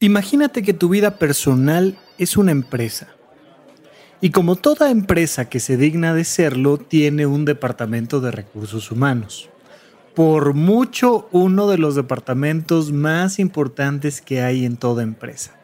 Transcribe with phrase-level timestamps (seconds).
[0.00, 3.08] Imagínate que tu vida personal es una empresa.
[4.20, 9.50] Y como toda empresa que se digna de serlo, tiene un departamento de recursos humanos.
[10.14, 15.56] Por mucho uno de los departamentos más importantes que hay en toda empresa.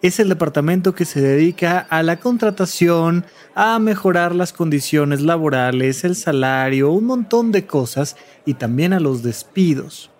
[0.00, 3.24] Es el departamento que se dedica a la contratación,
[3.56, 8.14] a mejorar las condiciones laborales, el salario, un montón de cosas
[8.46, 10.11] y también a los despidos.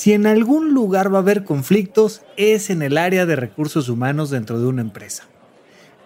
[0.00, 4.30] Si en algún lugar va a haber conflictos, es en el área de recursos humanos
[4.30, 5.24] dentro de una empresa.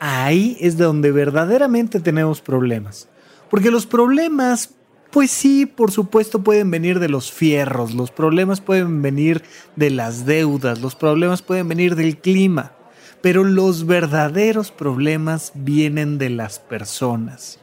[0.00, 3.08] Ahí es donde verdaderamente tenemos problemas.
[3.48, 4.70] Porque los problemas,
[5.12, 9.44] pues sí, por supuesto pueden venir de los fierros, los problemas pueden venir
[9.76, 12.72] de las deudas, los problemas pueden venir del clima,
[13.20, 17.60] pero los verdaderos problemas vienen de las personas.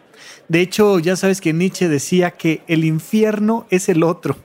[0.47, 4.37] De hecho, ya sabes que Nietzsche decía que el infierno es el otro.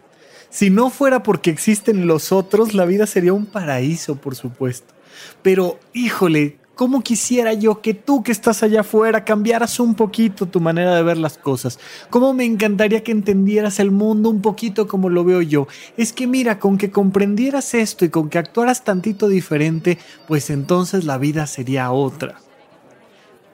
[0.57, 4.95] Si no fuera porque existen los otros, la vida sería un paraíso, por supuesto.
[5.43, 10.61] Pero, híjole, ¿cómo quisiera yo que tú que estás allá afuera cambiaras un poquito tu
[10.61, 11.79] manera de ver las cosas?
[12.09, 15.69] ¿Cómo me encantaría que entendieras el mundo un poquito como lo veo yo?
[15.99, 21.05] Es que mira, con que comprendieras esto y con que actuaras tantito diferente, pues entonces
[21.05, 22.41] la vida sería otra.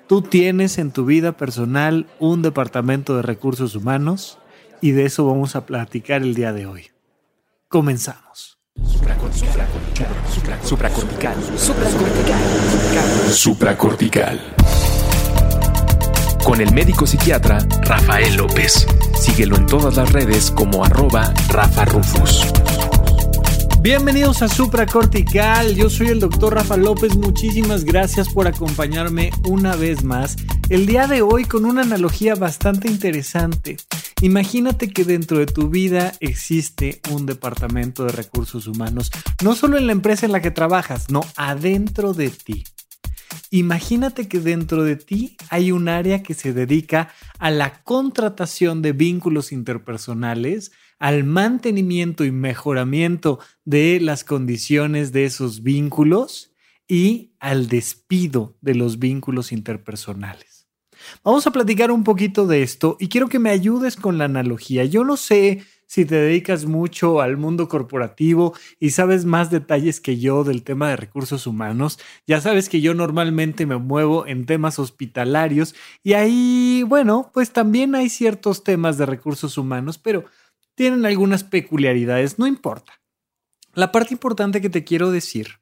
[0.07, 4.39] Tú tienes en tu vida personal un departamento de recursos humanos
[4.81, 6.92] y de eso vamos a platicar el día de hoy.
[7.73, 8.59] Comenzamos.
[8.85, 9.67] Supracortical.
[10.63, 11.37] Supracortical.
[11.57, 13.33] Supracortical.
[13.33, 14.41] Supracortical.
[16.45, 18.87] Con el médico psiquiatra Rafael López.
[19.19, 22.45] Síguelo en todas las redes como arroba Rafa Rufus.
[23.81, 30.05] Bienvenidos a Supracortical, yo soy el doctor Rafa López, muchísimas gracias por acompañarme una vez
[30.05, 30.37] más.
[30.69, 33.79] El día de hoy con una analogía bastante interesante.
[34.23, 39.11] Imagínate que dentro de tu vida existe un departamento de recursos humanos,
[39.43, 42.63] no solo en la empresa en la que trabajas, no, adentro de ti.
[43.51, 47.09] Imagínate que dentro de ti hay un área que se dedica
[47.41, 50.71] a la contratación de vínculos interpersonales,
[51.01, 56.55] al mantenimiento y mejoramiento de las condiciones de esos vínculos
[56.87, 60.52] y al despido de los vínculos interpersonales.
[61.25, 64.85] Vamos a platicar un poquito de esto y quiero que me ayudes con la analogía.
[64.85, 70.19] Yo no sé si te dedicas mucho al mundo corporativo y sabes más detalles que
[70.19, 74.79] yo del tema de recursos humanos, ya sabes que yo normalmente me muevo en temas
[74.79, 80.25] hospitalarios y ahí, bueno, pues también hay ciertos temas de recursos humanos, pero
[80.75, 82.95] tienen algunas peculiaridades, no importa.
[83.75, 85.61] La parte importante que te quiero decir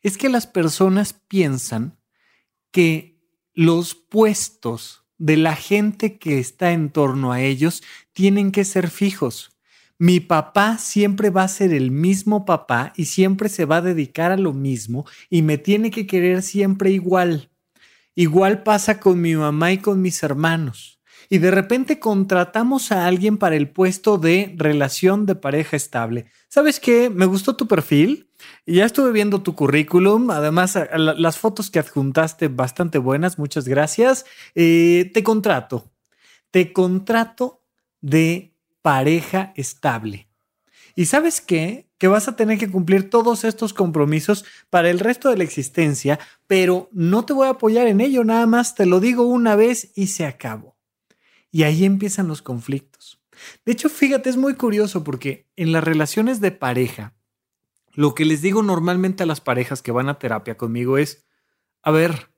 [0.00, 1.98] es que las personas piensan
[2.70, 3.15] que
[3.56, 9.56] los puestos de la gente que está en torno a ellos tienen que ser fijos.
[9.98, 14.30] Mi papá siempre va a ser el mismo papá y siempre se va a dedicar
[14.30, 17.50] a lo mismo y me tiene que querer siempre igual.
[18.14, 20.95] Igual pasa con mi mamá y con mis hermanos
[21.28, 26.26] y de repente contratamos a alguien para el puesto de relación de pareja estable.
[26.48, 27.10] ¿Sabes qué?
[27.10, 28.30] Me gustó tu perfil.
[28.66, 30.30] Ya estuve viendo tu currículum.
[30.30, 33.38] Además, las fotos que adjuntaste bastante buenas.
[33.38, 34.24] Muchas gracias.
[34.54, 35.90] Eh, te contrato.
[36.50, 37.62] Te contrato
[38.00, 40.28] de pareja estable.
[40.94, 41.90] ¿Y sabes qué?
[41.98, 46.18] Que vas a tener que cumplir todos estos compromisos para el resto de la existencia,
[46.46, 49.92] pero no te voy a apoyar en ello, nada más te lo digo una vez
[49.94, 50.75] y se acabó.
[51.56, 53.18] Y ahí empiezan los conflictos.
[53.64, 57.14] De hecho, fíjate, es muy curioso porque en las relaciones de pareja,
[57.94, 61.24] lo que les digo normalmente a las parejas que van a terapia conmigo es,
[61.80, 62.30] a ver,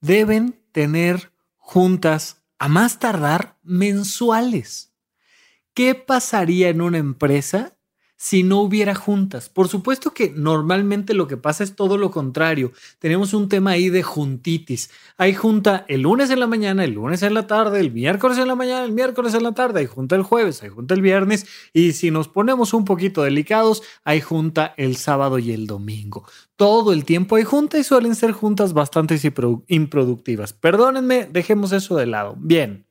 [0.00, 4.94] deben tener juntas a más tardar mensuales.
[5.74, 7.75] ¿Qué pasaría en una empresa
[8.16, 9.48] si no hubiera juntas.
[9.48, 12.72] Por supuesto que normalmente lo que pasa es todo lo contrario.
[12.98, 14.90] Tenemos un tema ahí de juntitis.
[15.18, 18.48] Hay junta el lunes en la mañana, el lunes en la tarde, el miércoles en
[18.48, 21.46] la mañana, el miércoles en la tarde, hay junta el jueves, hay junta el viernes
[21.72, 26.26] y si nos ponemos un poquito delicados, hay junta el sábado y el domingo.
[26.56, 29.20] Todo el tiempo hay junta y suelen ser juntas bastante
[29.68, 30.52] improductivas.
[30.52, 32.34] Perdónenme, dejemos eso de lado.
[32.38, 32.85] Bien.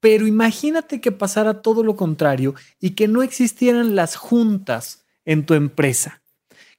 [0.00, 5.54] Pero imagínate que pasara todo lo contrario y que no existieran las juntas en tu
[5.54, 6.22] empresa.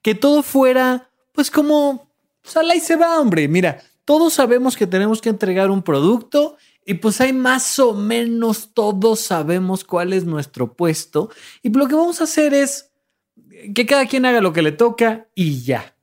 [0.02, 2.12] Que todo fuera, pues como,
[2.44, 3.48] sala y se va, hombre.
[3.48, 8.74] Mira, todos sabemos que tenemos que entregar un producto y pues hay más o menos
[8.74, 11.30] todos sabemos cuál es nuestro puesto.
[11.62, 12.94] Y lo que vamos a hacer es
[13.76, 15.97] que cada quien haga lo que le toca y ya.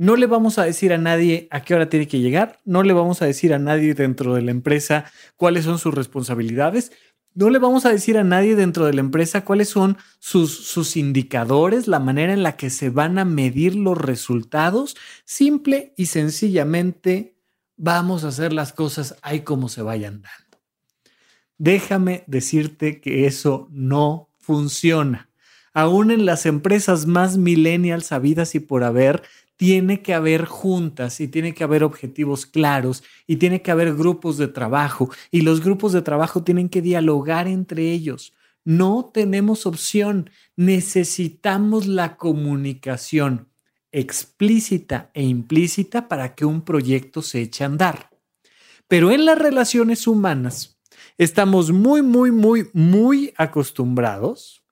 [0.00, 2.94] No le vamos a decir a nadie a qué hora tiene que llegar, no le
[2.94, 5.04] vamos a decir a nadie dentro de la empresa
[5.36, 6.90] cuáles son sus responsabilidades.
[7.34, 10.96] No le vamos a decir a nadie dentro de la empresa cuáles son sus, sus
[10.96, 14.96] indicadores, la manera en la que se van a medir los resultados.
[15.26, 17.36] Simple y sencillamente
[17.76, 20.62] vamos a hacer las cosas ahí como se vayan dando.
[21.58, 25.30] Déjame decirte que eso no funciona.
[25.72, 29.22] Aún en las empresas más millennials sabidas y por haber,
[29.60, 34.38] tiene que haber juntas y tiene que haber objetivos claros y tiene que haber grupos
[34.38, 38.32] de trabajo y los grupos de trabajo tienen que dialogar entre ellos.
[38.64, 43.48] No tenemos opción, necesitamos la comunicación
[43.92, 48.08] explícita e implícita para que un proyecto se eche a andar.
[48.88, 50.80] Pero en las relaciones humanas
[51.18, 54.64] estamos muy, muy, muy, muy acostumbrados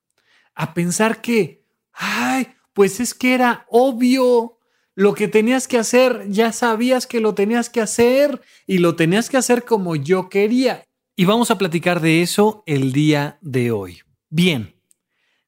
[0.54, 1.62] a pensar que,
[1.92, 4.57] ay, pues es que era obvio,
[4.98, 9.30] lo que tenías que hacer, ya sabías que lo tenías que hacer y lo tenías
[9.30, 10.82] que hacer como yo quería.
[11.14, 14.00] Y vamos a platicar de eso el día de hoy.
[14.28, 14.74] Bien,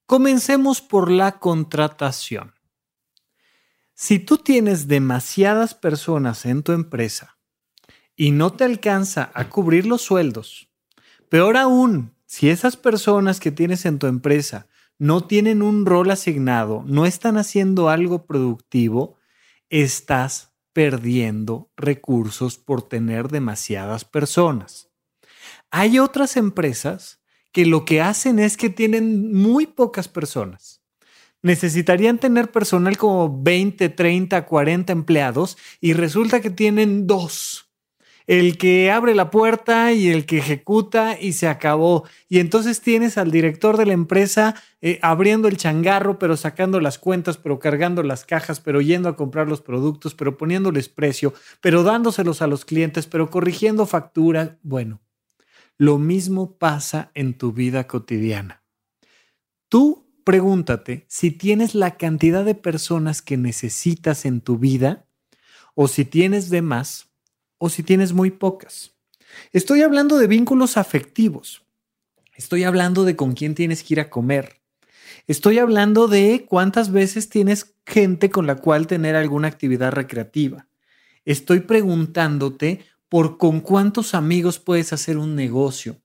[0.07, 2.55] comencemos por la contratación.
[3.93, 7.37] Si tú tienes demasiadas personas en tu empresa
[8.15, 10.69] y no te alcanza a cubrir los sueldos,
[11.29, 16.85] peor aún, si esas personas que tienes en tu empresa no tienen un rol asignado,
[16.87, 19.19] no están haciendo algo productivo,
[19.71, 24.91] estás perdiendo recursos por tener demasiadas personas.
[25.71, 27.21] Hay otras empresas
[27.53, 30.83] que lo que hacen es que tienen muy pocas personas.
[31.43, 37.70] Necesitarían tener personal como 20, 30, 40 empleados y resulta que tienen dos
[38.27, 42.05] el que abre la puerta y el que ejecuta y se acabó.
[42.29, 46.99] Y entonces tienes al director de la empresa eh, abriendo el changarro, pero sacando las
[46.99, 51.83] cuentas, pero cargando las cajas, pero yendo a comprar los productos, pero poniéndoles precio, pero
[51.83, 54.59] dándoselos a los clientes, pero corrigiendo factura.
[54.63, 55.01] Bueno,
[55.77, 58.63] lo mismo pasa en tu vida cotidiana.
[59.69, 65.07] Tú pregúntate si tienes la cantidad de personas que necesitas en tu vida
[65.75, 67.10] o si tienes de más
[67.61, 68.97] o si tienes muy pocas.
[69.53, 71.63] Estoy hablando de vínculos afectivos.
[72.35, 74.63] Estoy hablando de con quién tienes que ir a comer.
[75.27, 80.69] Estoy hablando de cuántas veces tienes gente con la cual tener alguna actividad recreativa.
[81.27, 86.01] Estoy preguntándote por con cuántos amigos puedes hacer un negocio.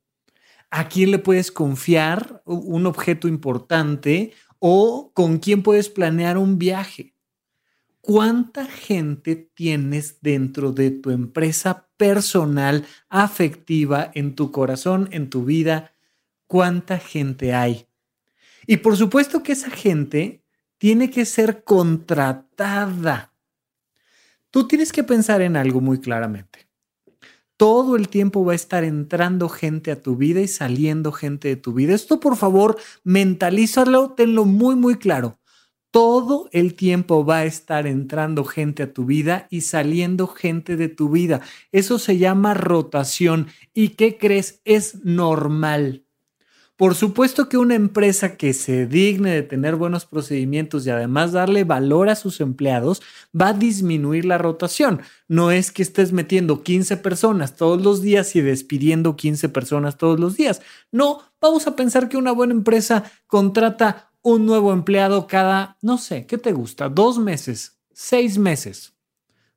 [0.69, 7.14] ¿A quién le puedes confiar un objeto importante o con quién puedes planear un viaje?
[8.05, 15.91] ¿Cuánta gente tienes dentro de tu empresa personal, afectiva, en tu corazón, en tu vida?
[16.45, 17.87] ¿Cuánta gente hay?
[18.67, 20.45] Y por supuesto que esa gente
[20.77, 23.33] tiene que ser contratada.
[24.51, 26.67] Tú tienes que pensar en algo muy claramente.
[27.57, 31.55] Todo el tiempo va a estar entrando gente a tu vida y saliendo gente de
[31.55, 31.95] tu vida.
[31.95, 35.39] Esto, por favor, mentalízalo, tenlo muy, muy claro
[35.95, 40.89] todo el tiempo va a estar entrando gente a tu vida y saliendo gente de
[40.89, 41.39] tu vida.
[41.71, 43.47] Eso se llama rotación.
[43.73, 44.59] ¿Y qué crees?
[44.65, 46.03] Es normal.
[46.75, 51.63] Por supuesto que una empresa que se digne de tener buenos procedimientos y además darle
[51.63, 53.01] valor a sus empleados
[53.33, 54.99] va a disminuir la rotación.
[55.29, 60.19] No es que estés metiendo 15 personas todos los días y despidiendo 15 personas todos
[60.19, 60.61] los días.
[60.91, 66.25] No, vamos a pensar que una buena empresa contrata un nuevo empleado cada, no sé,
[66.25, 66.89] ¿qué te gusta?
[66.89, 68.95] Dos meses, seis meses.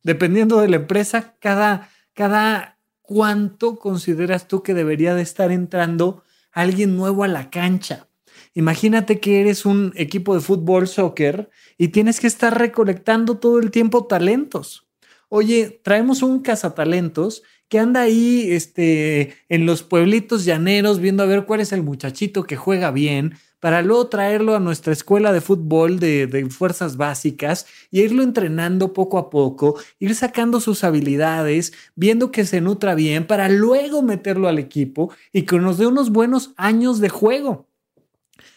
[0.03, 6.99] Dependiendo de la empresa, cada, cada cuánto consideras tú que debería de estar entrando alguien
[6.99, 8.09] nuevo a la cancha.
[8.52, 13.71] Imagínate que eres un equipo de fútbol, soccer, y tienes que estar recolectando todo el
[13.71, 14.87] tiempo talentos.
[15.31, 21.47] Oye, traemos un cazatalentos que anda ahí este, en los pueblitos llaneros viendo a ver
[21.47, 25.99] cuál es el muchachito que juega bien, para luego traerlo a nuestra escuela de fútbol
[25.99, 32.45] de, fuerzas básicas y irlo entrenando poco a poco, ir sacando sus habilidades, viendo que
[32.45, 37.00] se nutra bien, para luego meterlo al equipo y que nos dé unos buenos años
[37.00, 37.67] de juego.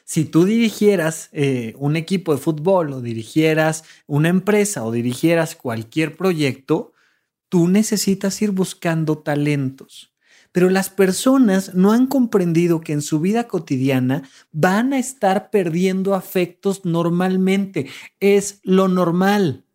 [0.04, 6.18] Si tú dirigieras eh, un equipo de fútbol o dirigieras una empresa o dirigieras cualquier
[6.18, 6.92] proyecto,
[7.50, 10.11] tú necesitas ir buscando talentos
[10.52, 16.16] pero las personas no han comprendido que en su vida cotidiana van a estar perdiendo
[16.16, 17.88] afectos normalmente.
[18.20, 19.66] Es lo normal.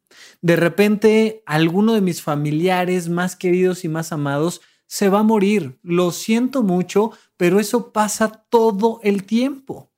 [0.43, 5.79] De repente, alguno de mis familiares más queridos y más amados se va a morir.
[5.83, 9.91] Lo siento mucho, pero eso pasa todo el tiempo.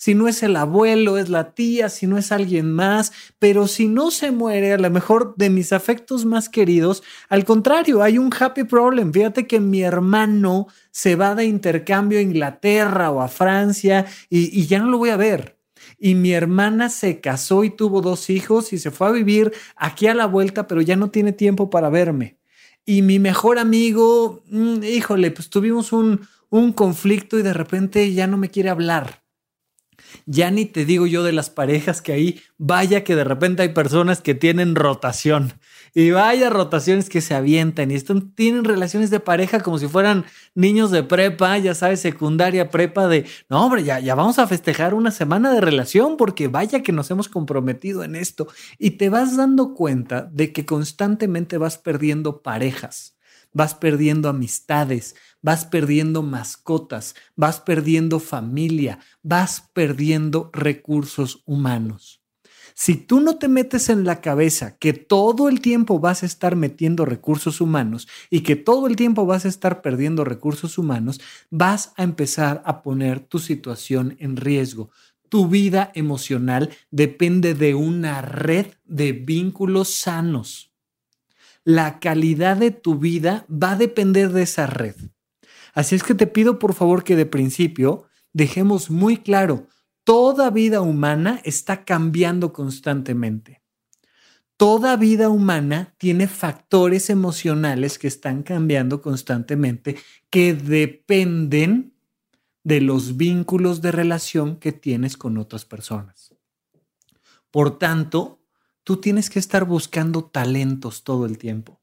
[0.00, 3.86] Si no es el abuelo, es la tía, si no es alguien más, pero si
[3.86, 8.32] no se muere, a lo mejor de mis afectos más queridos, al contrario, hay un
[8.32, 9.12] happy problem.
[9.12, 14.78] Fíjate que mi hermano se va de intercambio a Inglaterra o a Francia y, ya
[14.78, 15.58] no lo voy a ver
[15.98, 20.06] y mi hermana se casó y tuvo dos hijos y se fue a vivir aquí
[20.06, 22.38] a la vuelta, pero ya no tiene tiempo para verme.
[22.86, 28.26] Y mi mejor amigo, mm, híjole, pues tuvimos un, un conflicto y de repente ya
[28.26, 29.19] no me quiere hablar.
[30.26, 33.70] Ya ni te digo yo de las parejas que ahí, vaya que de repente hay
[33.70, 35.54] personas que tienen rotación
[35.94, 40.24] y vaya rotaciones que se avientan y están, tienen relaciones de pareja como si fueran
[40.54, 44.94] niños de prepa, ya sabes, secundaria, prepa de, no hombre, ya, ya vamos a festejar
[44.94, 48.48] una semana de relación porque vaya que nos hemos comprometido en esto.
[48.78, 53.16] Y te vas dando cuenta de que constantemente vas perdiendo parejas,
[53.52, 62.20] vas perdiendo amistades, vas perdiendo mascotas, vas perdiendo familia, vas perdiendo recursos humanos.
[62.74, 66.56] Si tú no te metes en la cabeza que todo el tiempo vas a estar
[66.56, 71.20] metiendo recursos humanos y que todo el tiempo vas a estar perdiendo recursos humanos,
[71.50, 74.90] vas a empezar a poner tu situación en riesgo.
[75.28, 80.72] Tu vida emocional depende de una red de vínculos sanos.
[81.64, 84.96] La calidad de tu vida va a depender de esa red.
[85.74, 89.66] Así es que te pido por favor que de principio dejemos muy claro,
[90.04, 93.62] toda vida humana está cambiando constantemente.
[94.56, 99.96] Toda vida humana tiene factores emocionales que están cambiando constantemente
[100.28, 101.94] que dependen
[102.62, 106.34] de los vínculos de relación que tienes con otras personas.
[107.50, 108.42] Por tanto,
[108.84, 111.80] tú tienes que estar buscando talentos todo el tiempo.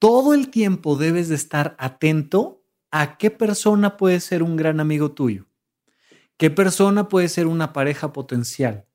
[0.00, 2.63] Todo el tiempo debes de estar atento
[2.96, 5.46] a qué persona puede ser un gran amigo tuyo
[6.36, 8.86] ¿Qué persona puede ser una pareja potencial?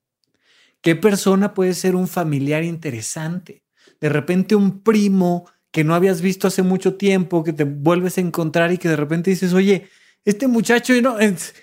[0.82, 3.64] ¿Qué persona puede ser un familiar interesante?
[4.02, 8.22] De repente un primo que no habías visto hace mucho tiempo, que te vuelves a
[8.22, 9.88] encontrar y que de repente dices, oye,
[10.26, 10.94] este muchacho,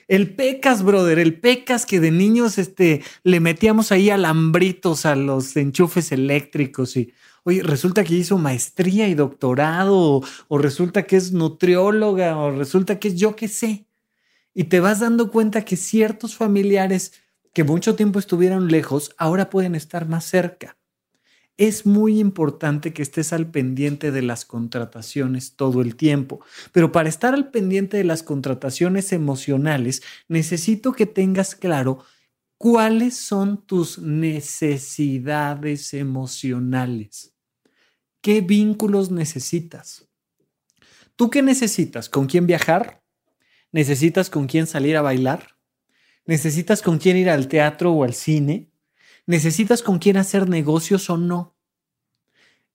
[0.09, 5.57] el pecas, brother, el pecas que de niños este, le metíamos ahí alambritos a los
[5.57, 7.12] enchufes eléctricos y,
[7.47, 13.09] oye, resulta que hizo maestría y doctorado, o, resulta que es nutrióloga, o resulta que
[13.09, 13.87] es yo qué sé
[14.53, 17.12] y te vas dando cuenta que ciertos familiares
[17.53, 20.76] que mucho tiempo estuvieron lejos ahora pueden estar más cerca.
[21.57, 26.41] Es muy importante que estés al pendiente de las contrataciones todo el tiempo,
[26.73, 32.03] pero para estar al pendiente de las contrataciones emocionales necesito que tengas claro
[32.59, 37.36] cuáles son tus necesidades emocionales.
[38.26, 40.09] ¿Qué vínculos necesitas?
[41.14, 42.09] ¿Tú qué necesitas?
[42.09, 43.04] ¿Con quién viajar?
[43.71, 45.56] ¿Necesitas con quién salir a bailar?
[46.25, 48.73] ¿Necesitas con quién ir al teatro o al cine?
[49.26, 51.56] ¿Necesitas con quién hacer negocios o no?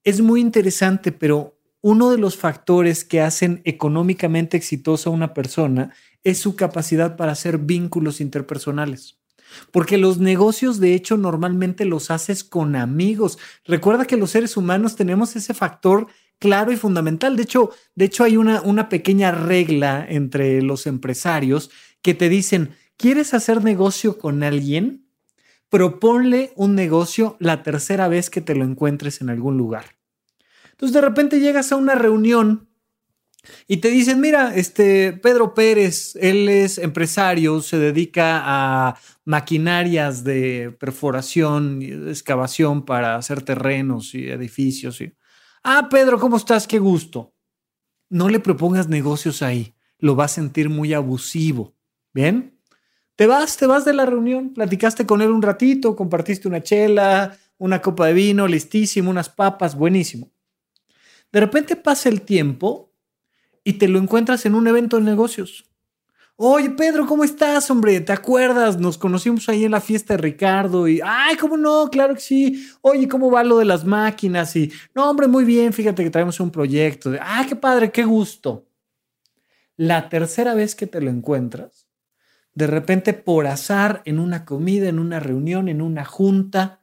[0.04, 5.92] Es muy interesante, pero uno de los factores que hacen económicamente exitosa a una persona
[6.24, 9.21] es su capacidad para hacer vínculos interpersonales.
[9.70, 13.38] Porque los negocios, de hecho, normalmente los haces con amigos.
[13.64, 16.06] Recuerda que los seres humanos tenemos ese factor
[16.38, 17.36] claro y fundamental.
[17.36, 21.70] De hecho, de hecho hay una, una pequeña regla entre los empresarios
[22.02, 25.06] que te dicen, ¿quieres hacer negocio con alguien?
[25.68, 29.84] Proponle un negocio la tercera vez que te lo encuentres en algún lugar.
[30.72, 32.68] Entonces de repente llegas a una reunión
[33.66, 40.76] y te dicen, mira, este Pedro Pérez, él es empresario, se dedica a maquinarias de
[40.78, 45.00] perforación y excavación para hacer terrenos y edificios.
[45.00, 45.12] Y,
[45.64, 46.66] Ah, Pedro, ¿cómo estás?
[46.66, 47.34] Qué gusto.
[48.10, 51.76] No le propongas negocios ahí, lo va a sentir muy abusivo.
[52.12, 52.58] ¿Bien?
[53.14, 57.38] Te vas, te vas de la reunión, platicaste con él un ratito, compartiste una chela,
[57.58, 60.32] una copa de vino, listísimo, unas papas, buenísimo.
[61.30, 62.91] De repente pasa el tiempo
[63.64, 65.64] y te lo encuentras en un evento de negocios.
[66.36, 68.00] Oye, Pedro, ¿cómo estás, hombre?
[68.00, 68.78] ¿Te acuerdas?
[68.78, 71.88] Nos conocimos ahí en la fiesta de Ricardo y, ay, ¿cómo no?
[71.90, 72.68] Claro que sí.
[72.80, 74.56] Oye, ¿cómo va lo de las máquinas?
[74.56, 77.10] Y, no, hombre, muy bien, fíjate que traemos un proyecto.
[77.10, 78.66] De, ah, qué padre, qué gusto.
[79.76, 81.86] La tercera vez que te lo encuentras,
[82.54, 86.82] de repente por azar, en una comida, en una reunión, en una junta,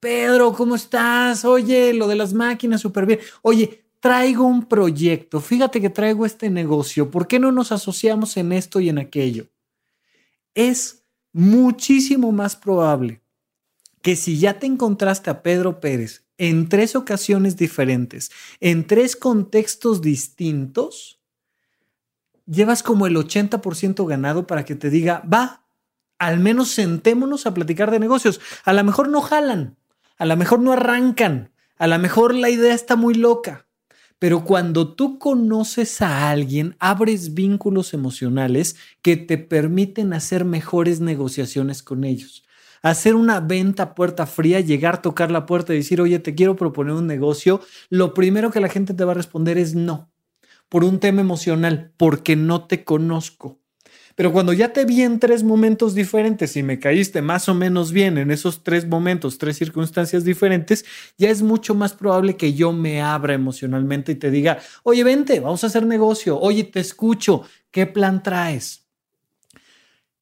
[0.00, 1.44] Pedro, ¿cómo estás?
[1.44, 3.20] Oye, lo de las máquinas, súper bien.
[3.42, 8.52] Oye, traigo un proyecto, fíjate que traigo este negocio, ¿por qué no nos asociamos en
[8.52, 9.48] esto y en aquello?
[10.54, 13.22] Es muchísimo más probable
[14.02, 20.00] que si ya te encontraste a Pedro Pérez en tres ocasiones diferentes, en tres contextos
[20.00, 21.20] distintos,
[22.46, 25.62] llevas como el 80% ganado para que te diga, va,
[26.18, 28.40] Al menos sentémonos a platicar de negocios.
[28.64, 29.76] A lo mejor no jalan,
[30.16, 33.65] a lo mejor no arrancan, a lo mejor la idea está muy loca.
[34.18, 41.82] Pero cuando tú conoces a alguien, abres vínculos emocionales que te permiten hacer mejores negociaciones
[41.82, 42.42] con ellos.
[42.82, 46.94] Hacer una venta puerta fría, llegar, tocar la puerta y decir, oye, te quiero proponer
[46.94, 50.10] un negocio, lo primero que la gente te va a responder es no,
[50.68, 53.60] por un tema emocional, porque no te conozco.
[54.16, 57.92] Pero cuando ya te vi en tres momentos diferentes y me caíste más o menos
[57.92, 60.86] bien en esos tres momentos, tres circunstancias diferentes,
[61.18, 65.38] ya es mucho más probable que yo me abra emocionalmente y te diga, oye, vente,
[65.40, 68.86] vamos a hacer negocio, oye, te escucho, ¿qué plan traes?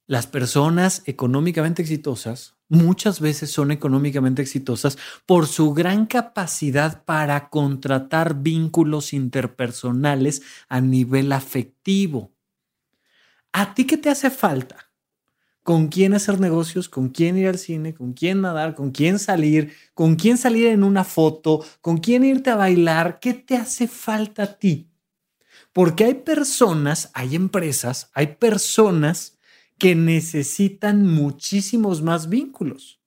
[0.08, 8.42] Las personas económicamente exitosas muchas veces son económicamente exitosas por su gran capacidad para contratar
[8.42, 12.33] vínculos interpersonales a nivel afectivo.
[13.56, 14.90] ¿A ti qué te hace falta?
[15.62, 16.88] ¿Con quién hacer negocios?
[16.88, 17.94] ¿Con quién ir al cine?
[17.94, 18.74] ¿Con quién nadar?
[18.74, 19.72] ¿Con quién salir?
[19.94, 21.64] ¿Con quién salir en una foto?
[21.80, 23.20] ¿Con quién irte a bailar?
[23.20, 24.90] ¿Qué te hace falta a ti?
[25.72, 29.38] Porque hay personas, hay empresas, hay personas
[29.78, 33.03] que necesitan muchísimos más vínculos.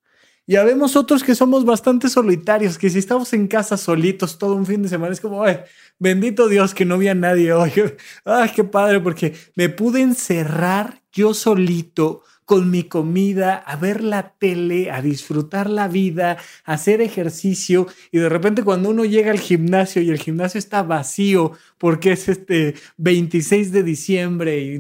[0.50, 4.66] Ya vemos otros que somos bastante solitarios, que si estamos en casa solitos todo un
[4.66, 5.60] fin de semana es como, ay,
[6.00, 7.74] bendito Dios que no vi a nadie hoy.
[8.24, 14.30] Ay, qué padre, porque me pude encerrar yo solito con mi comida, a ver la
[14.40, 19.40] tele, a disfrutar la vida, a hacer ejercicio y de repente cuando uno llega al
[19.42, 24.80] gimnasio y el gimnasio está vacío porque es este 26 de diciembre y,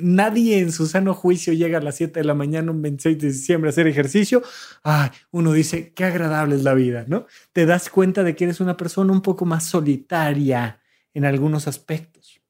[0.00, 3.32] nadie en su sano juicio llega a las 7 de la mañana un 26 de
[3.32, 4.44] diciembre a hacer ejercicio,
[4.84, 7.26] ay, uno dice, qué agradable es la vida, ¿no?
[7.52, 10.80] Te das cuenta de que eres una persona un poco más solitaria
[11.14, 12.41] en algunos aspectos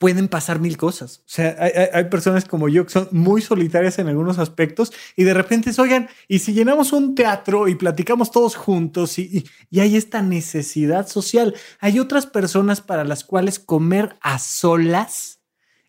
[0.00, 1.18] pueden pasar mil cosas.
[1.18, 1.58] O sea,
[1.92, 6.08] hay, personas como yo que son muy solitarias en algunos aspectos y de repente, oigan,
[6.26, 11.54] y si llenamos un teatro y platicamos todos juntos y, y, hay esta necesidad social,
[11.80, 15.42] hay otras personas para las cuales comer a solas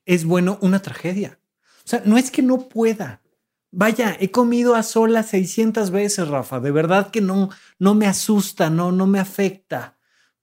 [0.05, 1.39] es bueno una tragedia.
[1.85, 3.21] O sea, no es que no pueda.
[3.71, 6.59] Vaya, he comido a solas 600 veces, Rafa.
[6.59, 7.49] De verdad que no,
[7.79, 9.97] no me asusta, no, no me afecta.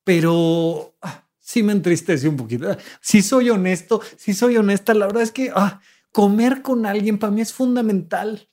[0.05, 2.77] Pero ah, sí me entristece un poquito.
[3.01, 5.81] Si soy honesto, si soy honesta, la verdad es que ah,
[6.13, 8.51] comer con alguien para mí es fundamental.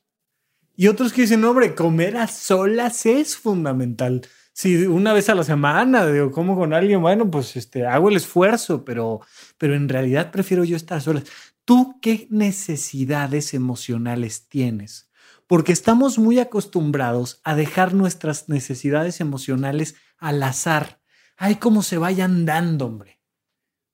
[0.78, 4.22] Y otros que dicen, hombre, comer a solas es fundamental.
[4.54, 8.16] Si una vez a la semana digo, como con alguien, bueno, pues este, hago el
[8.16, 9.20] esfuerzo, pero,
[9.58, 11.26] pero en realidad prefiero yo estar a solas.
[11.66, 15.10] ¿Tú qué necesidades emocionales tienes?
[15.48, 21.02] Porque estamos muy acostumbrados a dejar nuestras necesidades emocionales al azar
[21.38, 23.20] ay, cómo se vayan dando, hombre.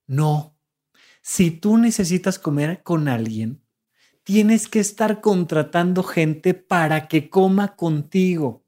[0.06, 0.56] No.
[1.22, 3.62] Si tú necesitas comer con alguien,
[4.24, 8.64] tienes que estar contratando gente para que coma contigo.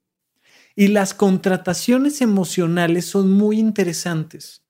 [0.76, 4.64] Y las contrataciones emocionales son muy interesantes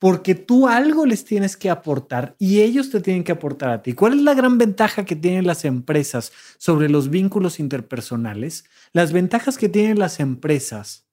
[0.00, 3.92] porque tú algo les tienes que aportar y ellos te tienen que aportar a ti.
[3.92, 8.64] ¿Cuál es la gran ventaja que tienen las empresas sobre los vínculos interpersonales?
[8.92, 11.06] Las ventajas que tienen las empresas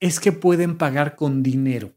[0.00, 1.92] es que pueden pagar con dinero.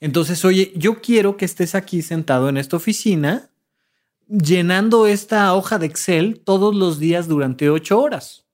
[0.00, 3.50] Entonces, oye, yo quiero que estés aquí sentado en esta oficina
[4.28, 8.46] llenando esta hoja de Excel todos los días durante ocho horas.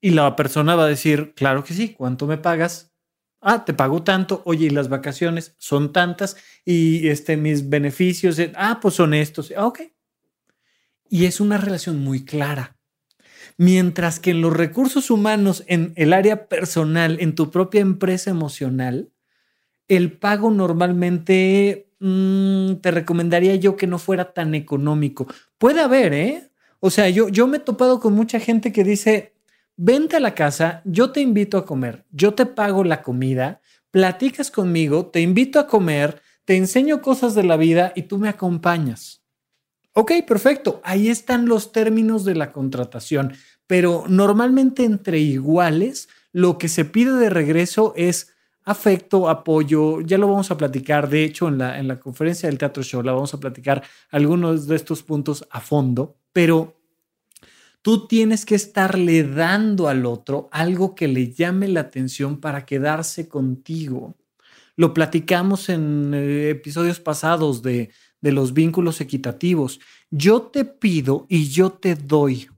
[0.00, 2.92] Y la persona va a decir, claro que sí, ¿cuánto me pagas?
[3.40, 4.42] Ah, te pago tanto.
[4.44, 9.52] Oye, y las vacaciones son tantas y este, mis beneficios, ah, pues son estos.
[9.56, 9.80] Ah, ok.
[11.08, 12.76] Y es una relación muy clara.
[13.56, 19.10] Mientras que en los recursos humanos, en el área personal, en tu propia empresa emocional,
[19.88, 25.26] el pago normalmente mm, te recomendaría yo que no fuera tan económico.
[25.58, 26.50] Puede haber, ¿eh?
[26.80, 29.34] O sea, yo, yo me he topado con mucha gente que dice,
[29.76, 33.60] vente a la casa, yo te invito a comer, yo te pago la comida,
[33.90, 38.28] platicas conmigo, te invito a comer, te enseño cosas de la vida y tú me
[38.28, 39.21] acompañas.
[39.94, 40.80] Ok, perfecto.
[40.84, 43.34] Ahí están los términos de la contratación,
[43.66, 48.32] pero normalmente entre iguales lo que se pide de regreso es
[48.64, 52.58] afecto, apoyo, ya lo vamos a platicar, de hecho en la, en la conferencia del
[52.58, 56.80] Teatro Show la vamos a platicar algunos de estos puntos a fondo, pero
[57.82, 63.28] tú tienes que estarle dando al otro algo que le llame la atención para quedarse
[63.28, 64.16] contigo.
[64.76, 67.90] Lo platicamos en eh, episodios pasados de
[68.22, 69.80] de los vínculos equitativos.
[70.10, 72.48] Yo te pido y yo te doy.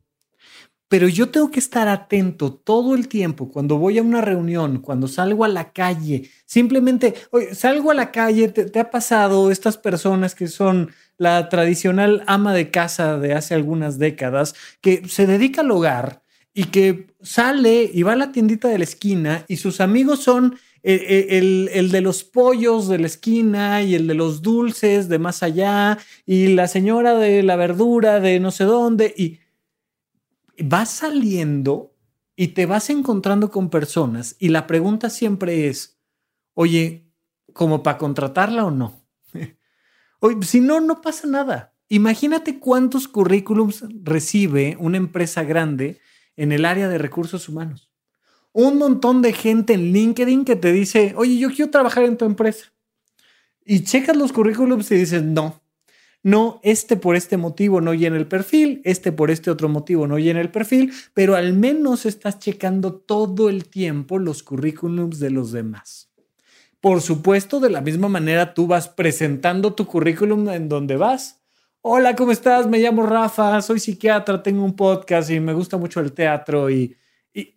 [0.87, 5.09] pero yo tengo que estar atento todo el tiempo cuando voy a una reunión, cuando
[5.09, 7.15] salgo a la calle, simplemente,
[7.53, 12.71] salgo a la calle, te, ha pasado estas personas que son la tradicional ama de
[12.71, 16.23] casa de hace algunas décadas, que se dedica al hogar
[16.53, 20.57] y que sale y va a la tiendita de la esquina y sus amigos son
[20.85, 25.43] el, el, de los pollos de la esquina y el de los dulces de más
[25.43, 29.41] allá y la señora de la verdura de no sé dónde y
[30.59, 31.95] vas saliendo
[32.37, 35.99] y te vas encontrando con personas y la pregunta siempre es,
[36.53, 37.11] oye,
[37.55, 39.07] ¿como para contratarla o no?
[40.21, 41.75] oye, si no, no pasa nada.
[41.89, 46.01] Imagínate cuántos currículums recibe una empresa grande
[46.37, 47.94] en el área de recursos humanos.
[48.57, 52.25] Un montón de gente en LinkedIn que te dice, oye, yo quiero trabajar en tu
[52.25, 52.73] empresa.
[53.65, 55.61] Y checas los currículums y dices, no,
[56.23, 60.21] no, este por este motivo no llena el perfil, este por este otro motivo no
[60.21, 65.51] llena el perfil, pero al menos estás checando todo el tiempo los currículums de los
[65.51, 66.13] demás.
[66.81, 71.43] Por supuesto, de la misma manera tú vas presentando tu currículum en donde vas.
[71.81, 72.69] Hola, ¿cómo estás?
[72.69, 76.97] Me llamo Rafa, soy psiquiatra, tengo un podcast y me gusta mucho el teatro y,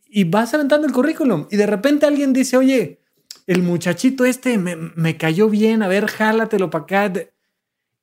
[0.09, 3.01] y, vas aventando el currículum y de repente alguien dice, oye,
[3.45, 7.13] el muchachito este me, me cayó bien, a ver, jálatelo para acá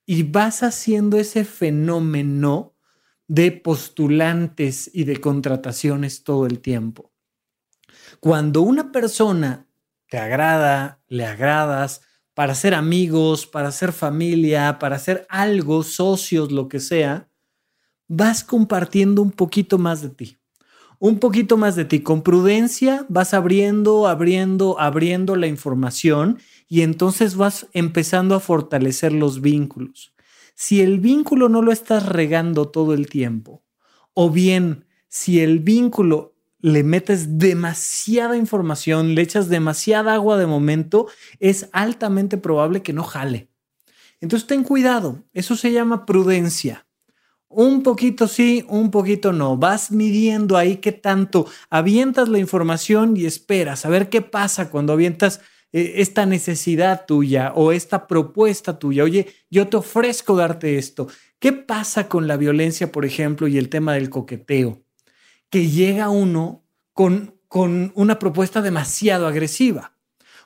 [0.06, 2.74] y vas haciendo ese fenómeno
[3.26, 7.12] de postulantes y de contrataciones todo el tiempo.
[8.20, 9.66] Cuando una persona
[10.08, 12.02] te agrada, le agradas,
[12.34, 17.28] para ser amigos, para ser familia, para hacer algo, socios, lo que sea,
[18.08, 20.38] vas compartiendo un poquito más de ti.
[20.98, 22.00] Un poquito más de ti.
[22.00, 29.40] Con prudencia vas abriendo, abriendo, abriendo la información y entonces vas empezando a fortalecer los
[29.40, 30.14] vínculos.
[30.54, 33.64] Si el vínculo no lo estás regando todo el tiempo,
[34.14, 41.08] o bien si el vínculo le metes demasiada información, le echas demasiada agua de momento,
[41.38, 43.50] es altamente probable que no jale.
[44.20, 46.86] Entonces ten cuidado, eso se llama prudencia.
[47.56, 49.56] Un poquito sí, un poquito no.
[49.56, 54.92] Vas midiendo ahí qué tanto avientas la información y esperas a ver qué pasa cuando
[54.92, 55.40] avientas
[55.72, 59.04] e, esta necesidad tuya o esta propuesta tuya.
[59.04, 61.06] Oye, yo te ofrezco darte esto.
[61.38, 64.82] ¿Qué pasa con la violencia, por ejemplo, y el tema del coqueteo?
[65.48, 69.96] Que llega uno con, con una propuesta demasiado agresiva.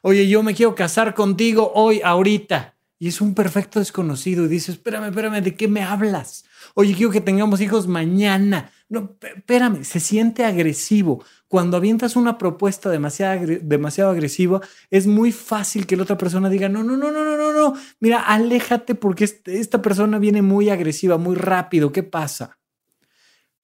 [0.02, 2.77] Oye, yo me quiero casar contigo hoy, ahorita.
[3.00, 6.44] Y es un perfecto desconocido y dice, espérame, espérame, ¿de qué me hablas?
[6.74, 8.72] Oye, quiero que tengamos hijos mañana.
[8.88, 11.24] No, espérame, se siente agresivo.
[11.46, 16.68] Cuando avientas una propuesta demasiado, demasiado agresiva, es muy fácil que la otra persona diga,
[16.68, 21.18] no, no, no, no, no, no, no, mira, aléjate porque esta persona viene muy agresiva,
[21.18, 21.92] muy rápido.
[21.92, 22.58] ¿Qué pasa?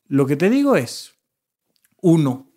[0.07, 1.14] Lo que te digo es,
[2.01, 2.53] uno,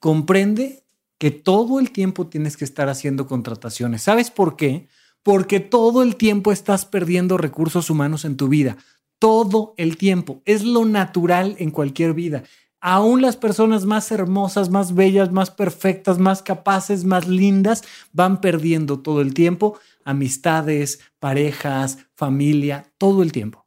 [0.00, 0.82] comprende
[1.18, 4.02] que todo el tiempo tienes que estar haciendo contrataciones.
[4.02, 4.88] ¿Sabes por qué?
[5.26, 8.76] Porque todo el tiempo estás perdiendo recursos humanos en tu vida
[9.18, 10.40] todo el tiempo.
[10.44, 12.44] Es lo natural en cualquier vida.
[12.80, 19.00] Aún las personas más hermosas, más bellas, más perfectas, más capaces, más lindas, van perdiendo
[19.00, 23.66] todo el tiempo amistades, parejas, familia, todo el tiempo.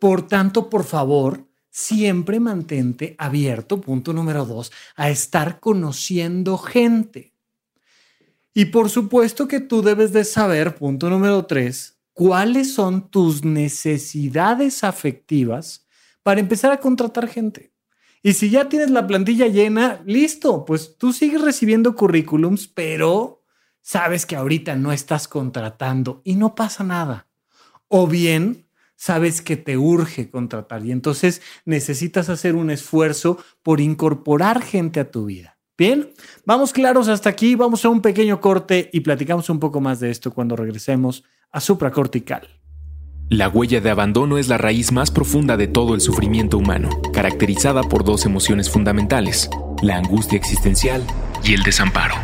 [0.00, 7.35] Por tanto, por favor, siempre mantente abierto, punto número dos, a estar conociendo gente.
[8.58, 14.82] Y por supuesto que tú debes de saber, punto número tres, cuáles son tus necesidades
[14.82, 15.86] afectivas
[16.22, 17.74] para empezar a contratar gente.
[18.22, 23.44] Y si ya tienes la plantilla llena, listo, pues tú sigues recibiendo currículums, pero
[23.82, 27.28] sabes que ahorita no estás contratando y no pasa nada.
[27.88, 34.62] O bien sabes que te urge contratar y entonces necesitas hacer un esfuerzo por incorporar
[34.62, 35.55] gente a tu vida.
[35.78, 36.10] Bien,
[36.46, 40.10] vamos claros hasta aquí, vamos a un pequeño corte y platicamos un poco más de
[40.10, 42.48] esto cuando regresemos a supracortical.
[43.28, 47.82] La huella de abandono es la raíz más profunda de todo el sufrimiento humano, caracterizada
[47.82, 49.50] por dos emociones fundamentales,
[49.82, 51.04] la angustia existencial
[51.44, 52.14] y el desamparo.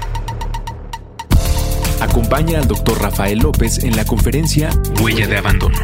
[2.01, 3.03] Acompaña al Dr.
[3.03, 4.71] Rafael López en la conferencia
[5.03, 5.79] Huella de Abandono,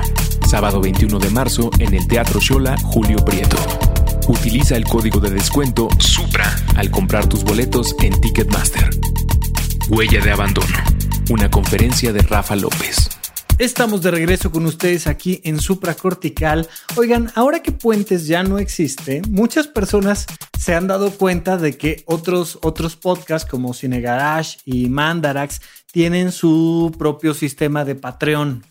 [0.48, 3.56] sábado 21 de marzo en el Teatro Shola Julio Prieto.
[4.28, 8.90] Utiliza el código de descuento SUPRA al comprar tus boletos en Ticketmaster.
[9.88, 10.76] Huella de Abandono,
[11.30, 13.08] una conferencia de Rafa López.
[13.58, 16.68] Estamos de regreso con ustedes aquí en Supracortical.
[16.96, 20.26] Oigan, ahora que Puentes ya no existe, muchas personas
[20.58, 26.32] se han dado cuenta de que otros, otros podcasts como Cine Garage y Mandarax tienen
[26.32, 28.62] su propio sistema de Patreon.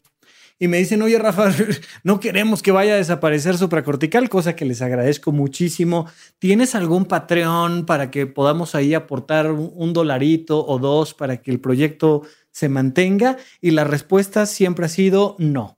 [0.60, 1.54] Y me dicen, oye Rafa,
[2.04, 6.08] no queremos que vaya a desaparecer supracortical, cosa que les agradezco muchísimo.
[6.40, 11.60] ¿Tienes algún Patreon para que podamos ahí aportar un dolarito o dos para que el
[11.60, 13.38] proyecto se mantenga?
[13.62, 15.78] Y la respuesta siempre ha sido no.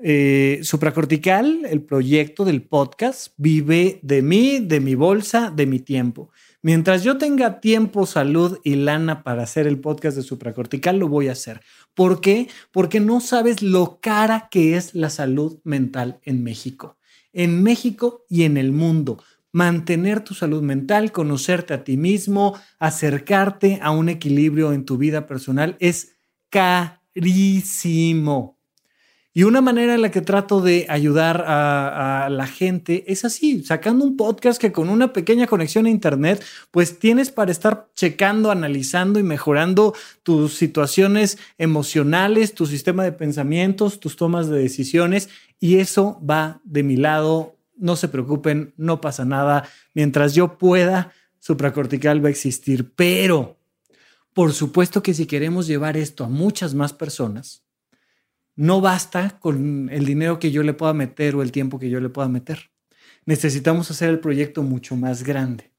[0.00, 6.30] Eh, supracortical, el proyecto del podcast, vive de mí, de mi bolsa, de mi tiempo.
[6.62, 11.28] Mientras yo tenga tiempo, salud y lana para hacer el podcast de supracortical, lo voy
[11.28, 11.62] a hacer.
[11.98, 12.48] ¿Por qué?
[12.70, 16.96] Porque no sabes lo cara que es la salud mental en México.
[17.32, 19.20] En México y en el mundo.
[19.50, 25.26] Mantener tu salud mental, conocerte a ti mismo, acercarte a un equilibrio en tu vida
[25.26, 26.14] personal es
[26.50, 27.40] carísimo.
[29.38, 34.04] Y una manera en la que trato de ayudar a, la gente es así, sacando
[34.04, 39.20] un podcast que con una pequeña conexión a Internet, pues tienes para estar checando, analizando
[39.20, 45.28] y mejorando tus situaciones emocionales, tu sistema de pensamientos, tus tomas de decisiones.
[45.60, 47.54] Y eso va de mi lado.
[47.76, 49.68] No se preocupen, no pasa nada.
[49.94, 52.90] Mientras yo pueda, supracortical va a existir.
[52.96, 53.56] Pero,
[54.34, 57.67] por supuesto que si queremos llevar esto a muchas más personas,
[58.58, 62.00] no basta con el dinero que yo le pueda meter o el tiempo que yo
[62.00, 62.72] le pueda meter.
[63.24, 65.70] Necesitamos hacer el proyecto mucho más grande.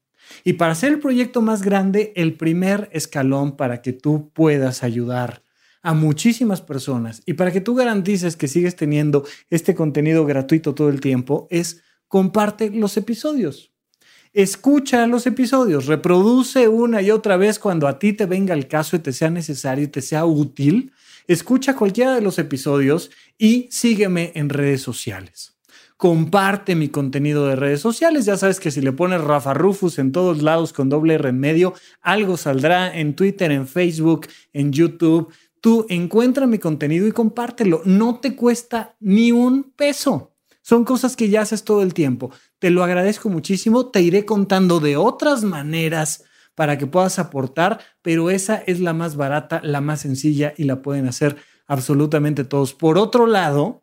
[0.44, 5.42] Y para hacer el proyecto más grande, el primer escalón para que tú puedas ayudar
[5.82, 10.88] a muchísimas personas y para que tú garantices que sigues teniendo este contenido gratuito todo
[10.88, 13.72] el tiempo es comparte los episodios.
[14.32, 18.96] Escucha los episodios, reproduce una y otra vez cuando a ti te venga el caso
[18.96, 20.92] y te sea necesario y te sea útil
[21.30, 25.56] Escucha cualquiera de los episodios y sígueme en redes sociales.
[25.96, 28.24] Comparte mi contenido de redes sociales.
[28.24, 31.38] Ya sabes que si le pones Rafa Rufus en todos lados con doble R en
[31.38, 35.32] medio, algo saldrá en Twitter, en Facebook, en YouTube.
[35.60, 37.82] Tú encuentra mi contenido y compártelo.
[37.84, 40.34] No te cuesta ni un peso.
[40.62, 42.32] Son cosas que ya haces todo el tiempo.
[42.58, 43.86] Te lo agradezco muchísimo.
[43.90, 49.16] Te iré contando de otras maneras para que puedas aportar, pero esa es la más
[49.16, 51.36] barata, la más sencilla y la pueden hacer
[51.66, 52.74] absolutamente todos.
[52.74, 53.82] Por otro lado,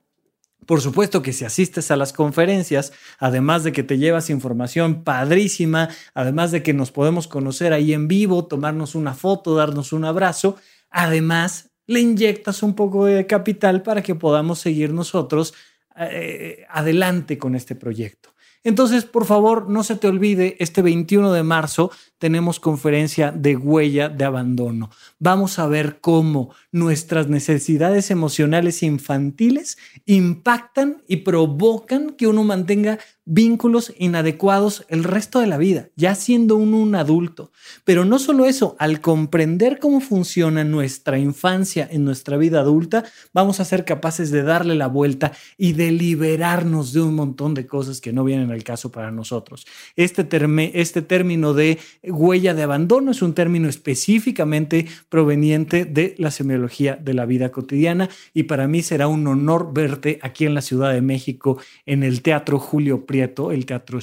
[0.66, 5.90] por supuesto que si asistes a las conferencias, además de que te llevas información padrísima,
[6.14, 10.58] además de que nos podemos conocer ahí en vivo, tomarnos una foto, darnos un abrazo,
[10.90, 15.54] además le inyectas un poco de capital para que podamos seguir nosotros
[15.96, 18.34] eh, adelante con este proyecto.
[18.68, 24.10] Entonces, por favor, no se te olvide, este 21 de marzo tenemos conferencia de huella
[24.10, 24.90] de abandono.
[25.20, 33.94] Vamos a ver cómo nuestras necesidades emocionales infantiles impactan y provocan que uno mantenga vínculos
[33.98, 37.52] inadecuados el resto de la vida, ya siendo uno un adulto.
[37.84, 43.60] Pero no solo eso, al comprender cómo funciona nuestra infancia en nuestra vida adulta, vamos
[43.60, 48.00] a ser capaces de darle la vuelta y de liberarnos de un montón de cosas
[48.00, 49.68] que no vienen al caso para nosotros.
[49.98, 50.26] Este,
[50.74, 57.14] este término de huella de abandono es un término específicamente proveniente de la semiología de
[57.14, 61.02] la vida cotidiana y para mí será un honor verte aquí en la Ciudad de
[61.02, 64.00] México en el Teatro Julio El Teatro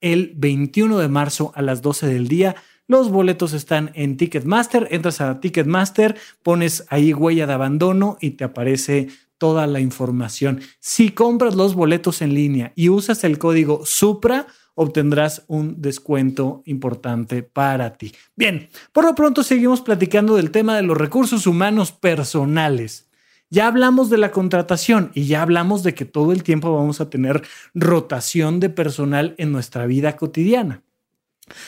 [0.00, 2.56] el 21 de marzo a las 12 del día.
[2.86, 4.88] Los boletos están en Ticketmaster.
[4.90, 9.08] Entras a Ticketmaster, pones ahí huella de abandono y te aparece
[9.38, 10.60] toda la información.
[10.80, 17.42] Si compras los boletos en línea y usas el código SUPRA, obtendrás un descuento importante
[17.42, 18.12] para ti.
[18.36, 23.08] Bien, por lo pronto seguimos platicando del tema de los recursos humanos personales.
[23.54, 27.08] Ya hablamos de la contratación y ya hablamos de que todo el tiempo vamos a
[27.08, 30.82] tener rotación de personal en nuestra vida cotidiana.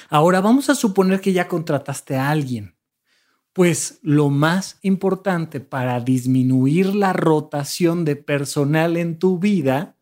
[0.09, 2.75] Ahora vamos a suponer que ya contrataste a alguien.
[3.53, 9.96] Pues lo más importante para disminuir la rotación de personal en tu vida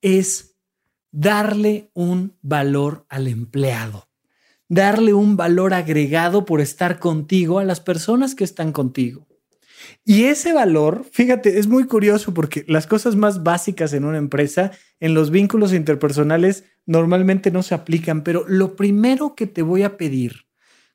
[0.00, 0.56] es
[1.12, 4.08] darle un valor al empleado,
[4.68, 9.28] darle un valor agregado por estar contigo a las personas que están contigo.
[10.04, 14.72] Y ese valor, fíjate, es muy curioso porque las cosas más básicas en una empresa,
[15.00, 19.96] en los vínculos interpersonales, normalmente no se aplican, pero lo primero que te voy a
[19.96, 20.46] pedir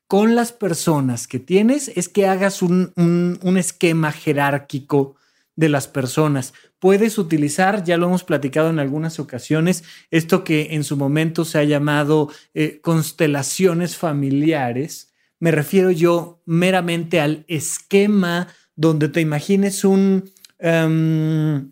[0.06, 5.16] con las personas que tienes es que hagas un, un esquema jerárquico
[5.58, 6.54] de las personas.
[6.78, 11.58] Puedes utilizar, ya lo hemos platicado en algunas ocasiones, esto que en su momento se
[11.58, 15.12] ha llamado eh, constelaciones familiares.
[15.40, 18.46] Me refiero yo meramente al esquema
[18.78, 21.68] donde te imagines un, em,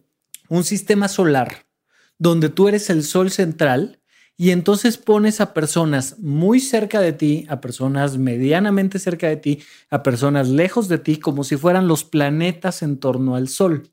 [0.48, 1.64] un sistema solar,
[2.18, 4.00] donde tú eres el sol central
[4.36, 9.62] y entonces pones a personas muy cerca de ti, a personas medianamente cerca de ti,
[9.88, 13.88] a personas lejos de ti, como si fueran los planetas en torno al Sol.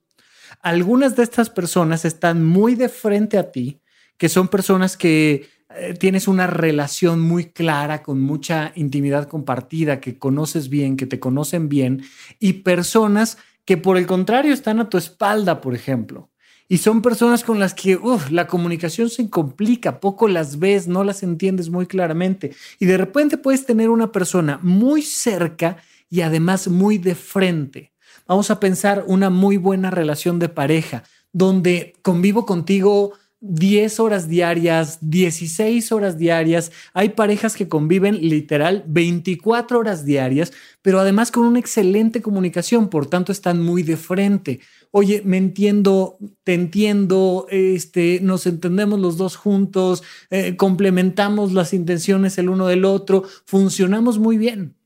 [0.62, 3.80] Algunas de estas personas están muy de frente a ti,
[4.18, 5.48] que son personas que
[5.78, 11.20] eh, tienes una relación muy clara, con mucha intimidad compartida, que conoces bien, que te
[11.20, 12.04] conocen bien,
[12.40, 16.30] y personas que por el contrario están a tu espalda, por ejemplo.
[16.68, 18.00] Y son personas con las que
[18.32, 22.56] la comunicación se complica, poco las ves, no las entiendes muy claramente.
[22.80, 25.78] Y de repente puedes tener una persona muy cerca
[26.10, 27.92] y además muy de frente.
[28.28, 33.14] Vamos a pensar una muy buena relación de pareja, donde convivo contigo
[33.46, 36.72] 10 horas diarias, 16 horas diarias.
[36.94, 43.08] Hay parejas que conviven literal 24 horas diarias, pero además con una excelente comunicación, por
[43.08, 44.62] tanto están muy de frente.
[44.92, 52.38] Oye, me entiendo, te entiendo, este, nos entendemos los dos juntos, eh, complementamos las intenciones
[52.38, 54.78] el uno del otro, funcionamos muy bien.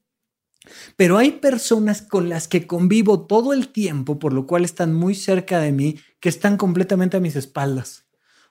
[0.96, 5.14] Pero hay personas con las que convivo todo el tiempo, por lo cual están muy
[5.14, 8.07] cerca de mí, que están completamente a mis espaldas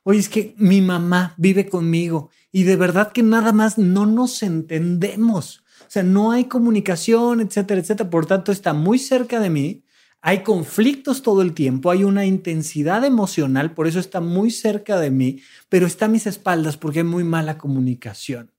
[0.09, 4.45] Oye, es que mi mamá vive conmigo y de verdad que nada más no nos
[4.45, 5.65] entendemos.
[5.81, 8.09] O sea, no hay comunicación, etcétera, etcétera.
[8.09, 9.83] Por tanto, está muy cerca de mí.
[10.21, 15.11] Hay conflictos todo el tiempo, hay una intensidad emocional, por eso está muy cerca de
[15.11, 18.53] mí, pero está a mis espaldas porque hay muy mala comunicación.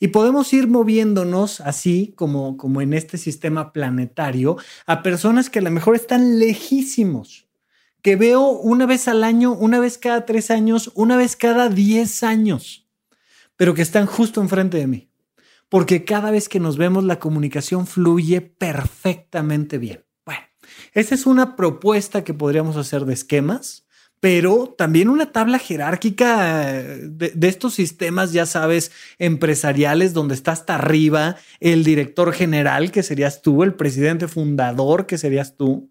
[0.00, 5.62] Y podemos ir moviéndonos así como, como en este sistema planetario a personas que a
[5.62, 7.47] lo mejor están lejísimos
[8.02, 12.22] que veo una vez al año, una vez cada tres años, una vez cada diez
[12.22, 12.86] años,
[13.56, 15.08] pero que están justo enfrente de mí.
[15.68, 20.04] Porque cada vez que nos vemos la comunicación fluye perfectamente bien.
[20.24, 20.40] Bueno,
[20.94, 23.86] esa es una propuesta que podríamos hacer de esquemas,
[24.20, 30.76] pero también una tabla jerárquica de, de, estos sistemas, ya sabes, empresariales, donde está hasta
[30.76, 35.90] arriba el director general, que serías tú, el presidente fundador, que serías tú,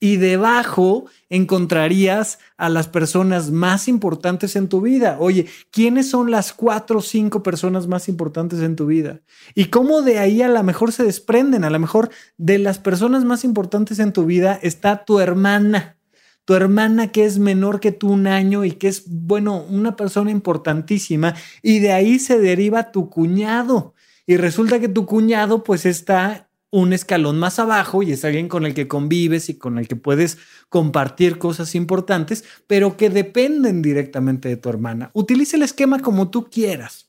[0.00, 5.16] y debajo encontrarías a las personas más importantes en tu vida.
[5.20, 9.20] Oye, ¿quiénes son las cuatro o cinco personas más importantes en tu vida?
[9.54, 13.24] Y cómo de ahí a lo mejor se desprenden, a lo mejor de las personas
[13.24, 15.96] más importantes en tu vida está tu hermana.
[16.44, 20.30] Tu hermana que es menor que tú un año y que es, bueno, una persona
[20.30, 21.34] importantísima.
[21.60, 23.94] Y de ahí se deriva tu cuñado.
[24.26, 28.66] Y resulta que tu cuñado pues está un escalón más abajo y es alguien con
[28.66, 34.48] el que convives y con el que puedes compartir cosas importantes, pero que dependen directamente
[34.48, 35.10] de tu hermana.
[35.14, 37.08] Utiliza el esquema como tú quieras.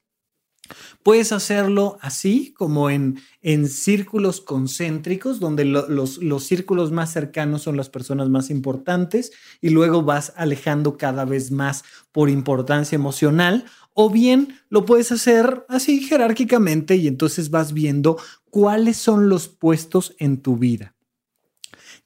[1.03, 7.77] Puedes hacerlo así, como en, en círculos concéntricos, donde los, los círculos más cercanos son
[7.77, 13.65] las personas más importantes y luego vas alejando cada vez más por importancia emocional,
[14.01, 18.17] o bien lo puedes hacer así jerárquicamente y entonces vas viendo
[18.49, 20.95] cuáles son los puestos en tu vida.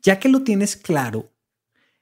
[0.02, 1.32] Ya que lo tienes claro,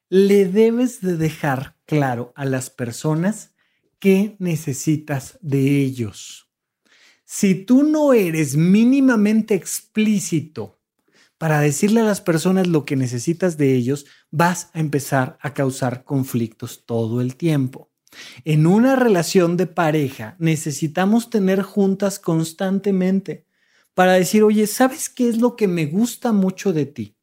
[0.08, 3.52] le debes de dejar claro a las personas
[4.00, 6.50] qué necesitas de ellos.
[7.26, 10.80] Si tú no eres mínimamente explícito
[11.38, 16.06] para decirle a las personas lo que necesitas de ellos, vas a empezar a causar
[16.06, 17.91] conflictos todo el tiempo.
[18.46, 23.46] En una relación de pareja necesitamos tener juntas constantemente
[23.94, 27.16] para decir, oye, ¿sabes qué es lo que me gusta mucho de ti?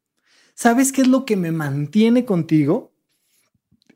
[0.53, 2.93] ¿Sabes qué es lo que me mantiene contigo?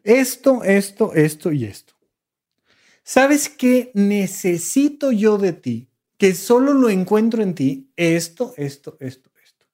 [0.03, 1.93] Esto, esto, esto y esto.
[3.03, 5.89] ¿Sabes qué necesito yo de ti?
[6.17, 7.91] Que solo lo encuentro en ti.
[7.95, 9.65] Esto, esto, esto, esto.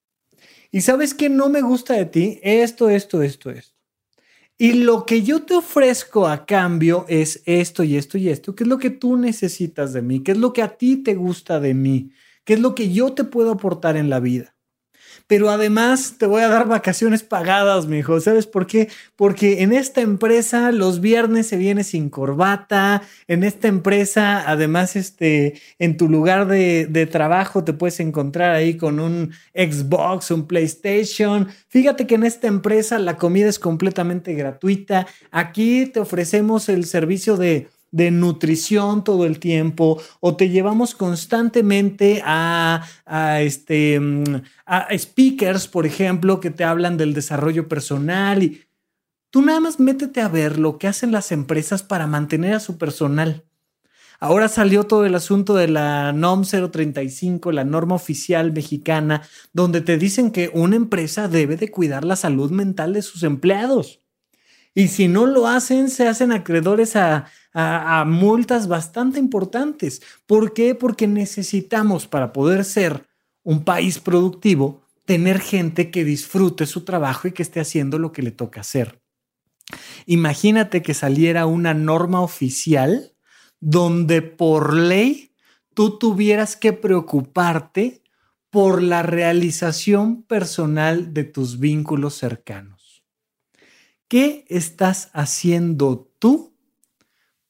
[0.71, 2.39] ¿Y sabes qué no me gusta de ti?
[2.41, 3.78] Esto, esto, esto, esto.
[4.61, 8.55] Y lo que yo te ofrezco a cambio es esto y esto y esto.
[8.55, 10.21] ¿Qué es lo que tú necesitas de mí?
[10.21, 12.11] ¿Qué es lo que a ti te gusta de mí?
[12.43, 14.57] ¿Qué es lo que yo te puedo aportar en la vida?
[15.27, 18.19] Pero además te voy a dar vacaciones pagadas, mi hijo.
[18.19, 18.89] ¿Sabes por qué?
[19.15, 23.01] Porque en esta empresa los viernes se viene sin corbata.
[23.27, 28.77] En esta empresa, además, este, en tu lugar de, de trabajo te puedes encontrar ahí
[28.77, 31.47] con un Xbox, un PlayStation.
[31.67, 35.07] Fíjate que en esta empresa la comida es completamente gratuita.
[35.31, 42.21] Aquí te ofrecemos el servicio de de nutrición todo el tiempo o te llevamos constantemente
[42.25, 42.83] a,
[43.41, 48.63] este, mm, a speakers, por ejemplo, que te hablan del desarrollo personal y
[49.29, 52.77] tú nada más métete a ver lo que hacen las empresas para mantener a su
[52.77, 53.45] personal.
[54.21, 59.21] Ahora salió todo el asunto de la NOM 035, la norma oficial mexicana,
[59.53, 64.01] donde te dicen que una empresa debe de cuidar la salud mental de sus empleados.
[64.73, 67.25] Y si no lo hacen, se hacen acreedores a,
[68.05, 70.01] multas bastante importantes.
[70.25, 70.75] ¿Por qué?
[70.75, 73.05] Porque necesitamos para poder ser
[73.43, 78.21] un país productivo tener gente que disfrute su trabajo y que esté haciendo lo que
[78.21, 79.01] le toca hacer.
[80.05, 83.13] Imagínate que saliera una norma oficial
[83.59, 85.31] donde por ley
[85.73, 88.03] tú tuvieras que preocuparte
[88.49, 92.78] por la realización personal de tus vínculos cercanos.
[94.09, 96.51] ¿Qué estás haciendo tú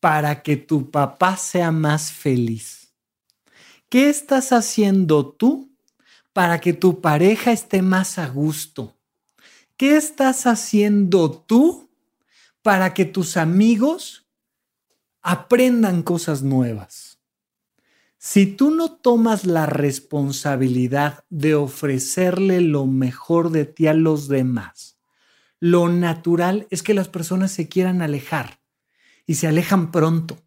[0.01, 2.93] para que tu papá sea más feliz?
[3.87, 5.71] ¿Qué estás haciendo tú
[6.33, 8.97] para que tu pareja esté más a gusto?
[9.77, 11.89] ¿Qué estás haciendo tú
[12.61, 14.27] para que tus amigos
[15.21, 17.21] aprendan cosas nuevas?
[18.17, 24.98] Si tú no tomas la responsabilidad de ofrecerle lo mejor de ti a los demás,
[25.59, 28.59] lo natural es que las personas se quieran alejar
[29.25, 30.37] y se alejan pronto.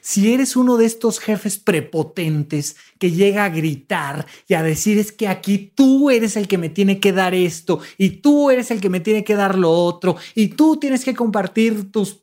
[0.00, 5.10] Si eres uno de estos jefes prepotentes que llega a gritar y a decir es
[5.10, 8.80] que aquí tú eres el que me tiene que dar esto y tú eres el
[8.80, 12.22] que me tiene que dar lo otro y tú tienes que compartir tus,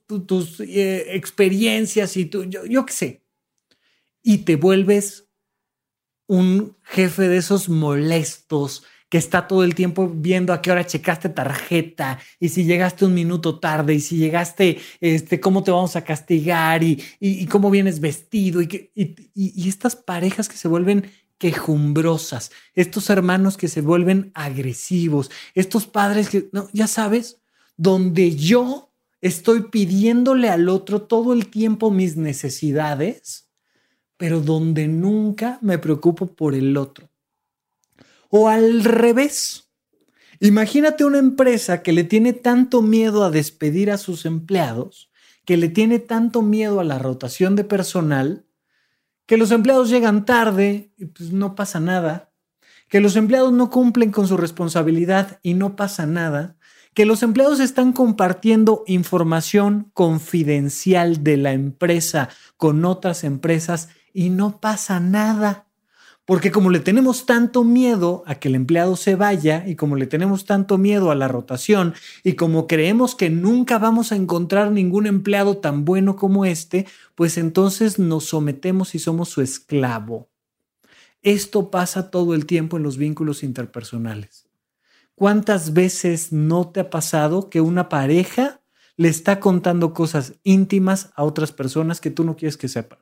[0.60, 3.24] eh, experiencias y tú, yo, yo qué sé,
[4.22, 5.28] y te vuelves
[6.28, 8.84] un jefe de esos molestos
[9.14, 13.14] que está todo el tiempo viendo a qué hora checaste tarjeta y si llegaste un
[13.14, 16.98] minuto tarde y si llegaste, este, cómo te vamos a castigar y,
[17.46, 23.82] cómo vienes vestido y, y, estas parejas que se vuelven quejumbrosas, estos hermanos que se
[23.82, 27.40] vuelven agresivos, estos padres que, no, ya sabes,
[27.78, 33.48] donde yo estoy pidiéndole al otro todo el tiempo mis necesidades,
[34.18, 37.13] pero donde nunca me preocupo por el otro.
[38.36, 39.70] O al revés.
[40.40, 45.12] Imagínate una empresa que le tiene tanto miedo a despedir a sus empleados,
[45.46, 48.48] que le tiene tanto miedo a la rotación de personal,
[49.28, 52.32] que los empleados llegan tarde y pues no pasa nada,
[52.90, 56.58] que los empleados no cumplen con su responsabilidad y no pasa nada,
[56.96, 64.60] que los empleados están compartiendo información confidencial de la empresa con otras empresas y no
[64.60, 65.68] pasa nada.
[66.26, 70.08] Porque como le tenemos tanto miedo a que el empleado se vaya y como le
[70.08, 71.94] tenemos tanto miedo a la rotación
[72.24, 77.38] y como creemos que nunca vamos a encontrar ningún empleado tan bueno como este, pues
[77.38, 80.30] entonces nos sometemos y somos su esclavo.
[81.24, 84.48] Esto pasa todo el tiempo en los vínculos interpersonales.
[85.16, 88.62] ¿Cuántas veces no te ha pasado que una pareja
[88.96, 93.00] le está contando cosas íntimas a otras personas que tú no quieres que sepan?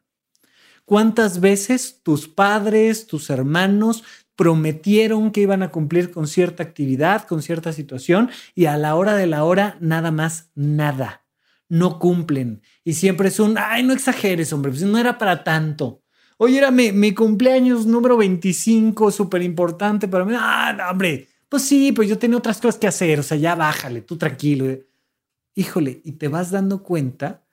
[0.91, 4.03] ¿Cuántas veces tus padres, tus hermanos
[4.35, 9.15] prometieron que iban a cumplir con cierta actividad, con cierta situación y a la hora
[9.15, 11.23] de la hora nada más nada?
[11.69, 12.61] No cumplen.
[12.83, 16.03] Y siempre es un, ay, no exageres, hombre, pues no era para tanto.
[16.35, 20.33] Oye, era mi, cumpleaños número 25, súper importante para mí.
[20.37, 24.01] Ah, hombre, pues sí, pues yo tenía otras cosas que hacer, o sea, ya bájale,
[24.01, 24.65] tú tranquilo.
[25.55, 27.45] Híjole, y te vas dando cuenta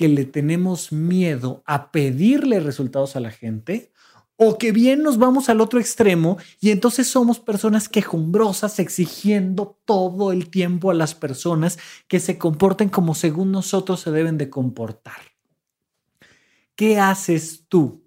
[0.00, 3.92] que le tenemos miedo a pedirle resultados a la gente
[4.36, 10.32] o que bien nos vamos al otro extremo y entonces somos personas quejumbrosas exigiendo todo
[10.32, 11.78] el tiempo a las personas
[12.08, 15.20] que se comporten como según nosotros se deben de comportar.
[16.76, 18.02] ¿Qué haces tú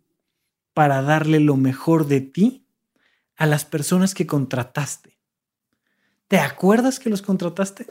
[0.74, 2.66] para darle lo mejor de ti
[3.36, 5.20] a las personas que contrataste?
[6.28, 7.86] ¿Te acuerdas que los contrataste?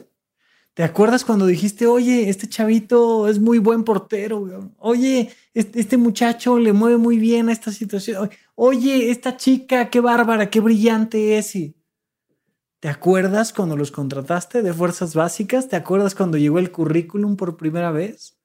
[0.73, 4.71] ¿Te acuerdas cuando dijiste, oye, este chavito es muy buen portero?
[4.79, 8.31] Oye, este, muchacho le mueve muy bien a esta situación.
[8.55, 11.55] Oye, esta chica, qué bárbara, qué brillante es.
[11.55, 11.75] Y
[12.79, 15.69] ¿Te acuerdas cuando los contrataste de fuerzas básicas?
[15.69, 18.39] ¿Te acuerdas cuando llegó el currículum por primera vez?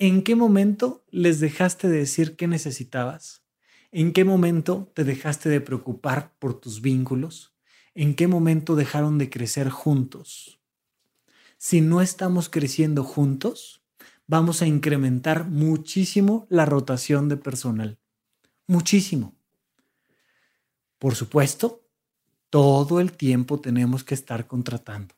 [0.00, 3.44] ¿En qué momento les dejaste de decir qué necesitabas?
[3.92, 7.54] ¿En qué momento te dejaste de preocupar por tus vínculos?
[7.94, 10.61] ¿En qué momento dejaron de crecer juntos?
[11.62, 13.84] Si no estamos creciendo juntos,
[14.26, 18.00] vamos a incrementar muchísimo la rotación de personal.
[18.66, 19.36] Muchísimo.
[20.98, 21.86] Por supuesto,
[22.50, 25.14] todo el tiempo tenemos que estar contratando.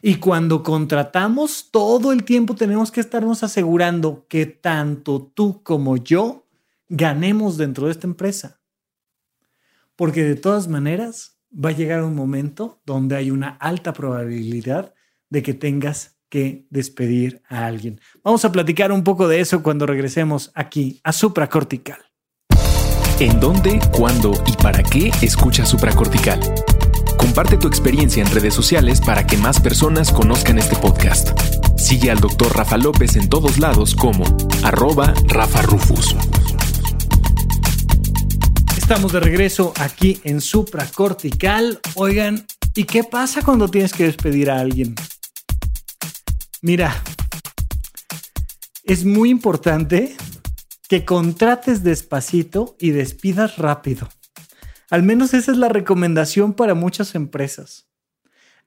[0.00, 6.46] Y cuando contratamos, todo el tiempo tenemos que estarnos asegurando que tanto tú como yo
[6.88, 8.62] ganemos dentro de esta empresa.
[9.94, 14.94] Porque de todas maneras va a llegar un momento donde hay una alta probabilidad
[15.30, 18.00] de que tengas que despedir a alguien.
[18.22, 21.98] Vamos a platicar un poco de eso cuando regresemos aquí a Supracortical.
[23.18, 26.40] ¿En dónde, cuándo y para qué escucha Supracortical?
[27.18, 31.38] Comparte tu experiencia en redes sociales para que más personas conozcan este podcast.
[31.76, 34.24] Sigue al doctor Rafa López en todos lados como
[34.62, 36.16] arroba Rafa Rufus.
[38.76, 41.78] Estamos de regreso aquí en Supracortical.
[41.96, 44.94] Oigan, ¿y qué pasa cuando tienes que despedir a alguien?
[46.62, 47.02] Mira,
[48.84, 50.14] es muy importante
[50.90, 54.10] que contrates despacito y despidas rápido.
[54.90, 57.88] Al menos esa es la recomendación para muchas empresas.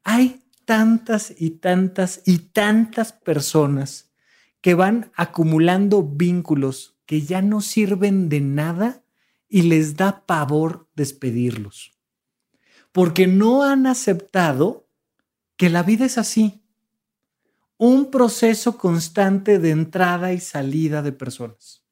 [0.03, 4.11] Hay tantas y tantas y tantas personas
[4.61, 9.03] que van acumulando vínculos que ya no sirven de nada
[9.49, 11.91] y les da pavor despedirlos.
[12.91, 14.89] Porque no han aceptado
[15.57, 16.62] que la vida es así.
[17.77, 21.83] Un proceso constante de entrada y salida de personas.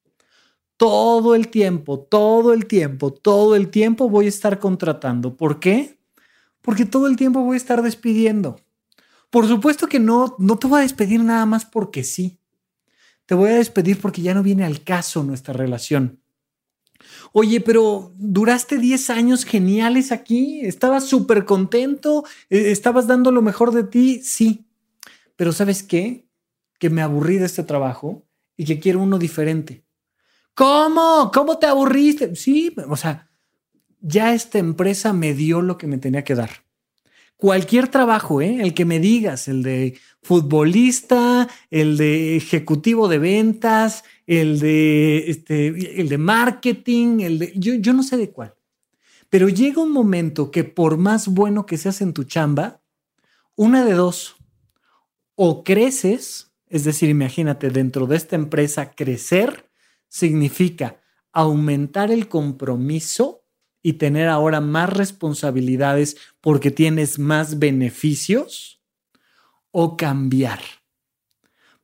[0.78, 5.36] Todo el tiempo, todo el tiempo, todo el tiempo voy a estar contratando.
[5.38, 6.00] ¿Por qué?
[6.62, 8.60] Porque todo el tiempo voy a estar despidiendo.
[9.30, 12.40] Por supuesto que no, no te voy a despedir nada más porque sí.
[13.26, 16.20] Te voy a despedir porque ya no viene al caso nuestra relación.
[17.32, 23.72] Oye, pero duraste 10 años geniales aquí, estabas súper contento, e, estabas dando lo mejor
[23.72, 24.66] de ti, sí.
[25.42, 26.30] Pero ¿sabes qué?
[26.78, 29.84] Que me aburrí de este trabajo y que quiero uno diferente.
[30.54, 31.32] ¿Cómo?
[31.34, 32.36] ¿Cómo te aburriste?
[32.36, 33.28] Sí, o sea,
[34.02, 36.52] ya esta empresa me dio lo que me tenía que dar.
[37.38, 38.60] Cualquier trabajo, ¿eh?
[38.62, 46.00] el que me digas, el de futbolista, el de ejecutivo de ventas, el de, este,
[46.00, 48.54] el de marketing, el de, yo, yo no sé de cuál.
[49.32, 52.84] Pero llega un momento que por más bueno que seas en tu chamba,
[53.56, 54.36] una de dos,
[55.44, 59.72] o creces, es decir, imagínate, dentro de esta empresa crecer
[60.08, 61.02] significa
[61.34, 63.44] aumentar el compromiso
[63.82, 68.84] y tener ahora más responsabilidades porque tienes más beneficios
[69.72, 70.60] o cambiar.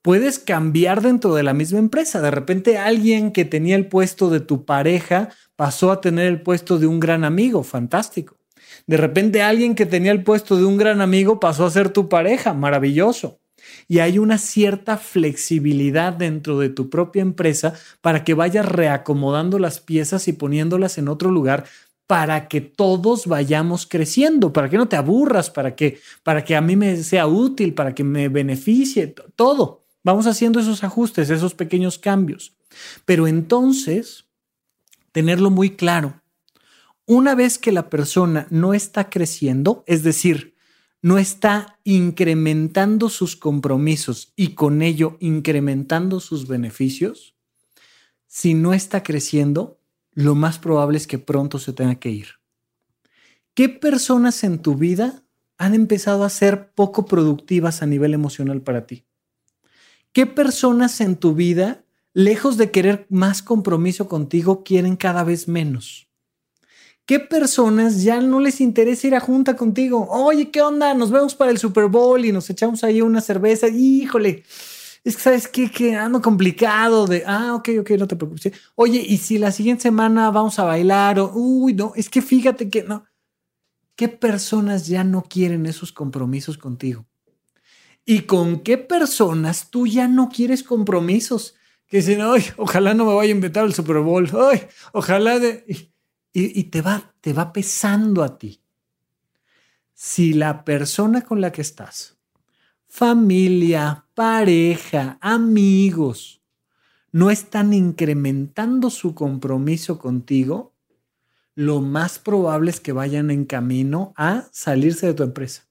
[0.04, 2.22] Puedes cambiar dentro de la misma empresa.
[2.22, 6.78] De repente alguien que tenía el puesto de tu pareja pasó a tener el puesto
[6.78, 7.64] de un gran amigo.
[7.64, 8.38] Fantástico.
[8.86, 12.08] De repente alguien que tenía el puesto de un gran amigo pasó a ser tu
[12.08, 12.54] pareja.
[12.54, 13.40] Maravilloso
[13.88, 19.80] y hay una cierta flexibilidad dentro de tu propia empresa para que vayas reacomodando las
[19.80, 21.66] piezas y poniéndolas en otro lugar
[22.08, 26.62] para que todos vayamos creciendo, para que no te aburras, para que, para que a
[26.62, 29.84] mí me sea útil, para que me beneficie, todo.
[30.04, 32.56] Vamos haciendo esos ajustes, esos pequeños cambios.
[33.04, 34.26] Pero entonces,
[35.12, 36.22] tenerlo muy claro,
[37.06, 40.57] una vez que la persona no está creciendo, es decir,
[41.02, 47.36] no está incrementando sus compromisos y con ello incrementando sus beneficios,
[48.26, 49.80] si no está creciendo,
[50.12, 52.28] lo más probable es que pronto se tenga que ir.
[53.54, 55.24] ¿Qué personas en tu vida
[55.58, 59.06] han empezado a ser poco productivas a nivel emocional para ti?
[60.12, 61.84] ¿Qué personas en tu vida,
[62.14, 66.07] lejos de querer más compromiso contigo, quieren cada vez menos?
[67.08, 70.06] ¿Qué personas ya no les interesa ir a junta contigo?
[70.10, 70.94] Oye, ¿qué onda?
[70.94, 73.70] Nos vemos para el Super Bowl y nos echamos ahí una cerveza.
[73.70, 74.44] Híjole,
[75.06, 78.52] es que sabes qué, que complicado de, ah, ok, ok, no te preocupes.
[78.76, 82.70] Oye, y si la siguiente semana vamos a bailar o, uy, no, es que fíjate
[82.70, 83.06] que no.
[83.96, 87.06] ¿Qué personas ya no quieren esos compromisos contigo?
[88.04, 91.56] ¿Y con qué personas tú ya no quieres compromisos?
[91.88, 95.64] Que dicen, ay, ojalá no me vaya a inventar el Super Bowl, ay, ojalá de
[96.40, 98.62] y, te, va, te va pesando a ti.
[99.96, 102.16] Si la persona con la que estás,
[102.88, 106.44] familia, pareja, amigos,
[107.12, 110.76] no están incrementando su compromiso contigo,
[111.56, 115.68] lo más probable es que vayan en camino a salirse de tu empresa.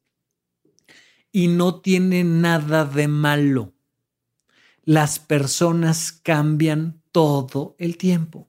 [1.30, 3.72] Y no tiene nada de malo.
[4.82, 8.48] Las personas cambian todo el tiempo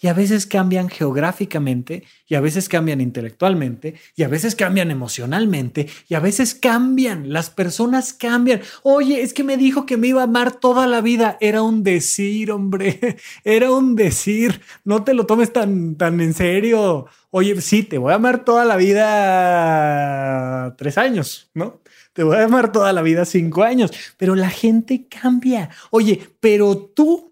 [0.00, 5.88] y a veces cambian geográficamente, y a veces cambian intelectualmente, y a veces cambian emocionalmente,
[6.08, 8.60] y a veces cambian, las personas cambian.
[8.82, 11.36] Oye, es que me dijo que me iba a amar toda la vida.
[11.40, 14.60] Era un decir, hombre, era un decir.
[14.84, 17.06] No te lo tomes tan, tan en serio.
[17.30, 21.80] Oye, sí, te voy a amar toda la vida tres años, ¿no?
[22.12, 25.70] Te voy a amar toda la vida cinco años, pero la gente cambia.
[25.90, 27.27] Oye, pero tú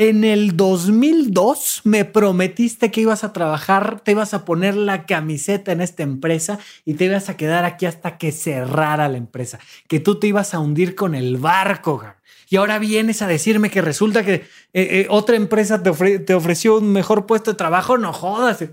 [0.00, 5.72] en el 2002 me prometiste que ibas a trabajar, te ibas a poner la camiseta
[5.72, 10.00] en esta empresa y te ibas a quedar aquí hasta que cerrara la empresa, que
[10.00, 12.02] tú te ibas a hundir con el barco.
[12.48, 16.78] Y ahora vienes a decirme que resulta que eh, eh, otra empresa te, te ofreció
[16.78, 18.64] un mejor puesto de trabajo, no jodas.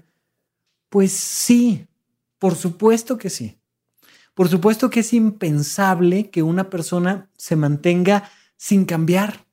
[0.87, 1.87] Pues sí,
[2.39, 3.57] por supuesto que sí.
[4.33, 9.46] Por supuesto que es impensable que una persona se mantenga sin cambiar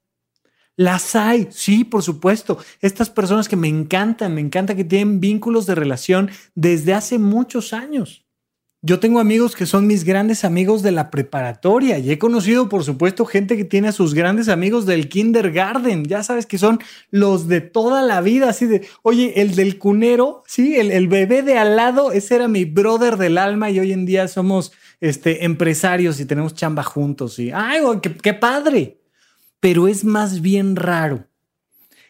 [0.77, 2.59] las hay, sí, por supuesto.
[2.81, 7.73] Estas personas que me encantan, me encanta que tienen vínculos de relación desde hace muchos
[7.73, 8.25] años.
[8.87, 12.85] Yo tengo amigos que son mis grandes amigos de la preparatoria y he conocido, por
[12.85, 16.05] supuesto, gente que tiene a sus grandes amigos del kindergarten.
[16.05, 20.43] Ya sabes que son los de toda la vida, así de, oye, el del cunero,
[20.47, 24.05] sí, el, bebé de al lado, ese era mi brother del alma y hoy en
[24.05, 27.39] día somos este, empresarios y tenemos chamba juntos.
[27.39, 28.99] Y, ay, qué, qué padre.
[29.65, 31.27] Pero es más bien raro,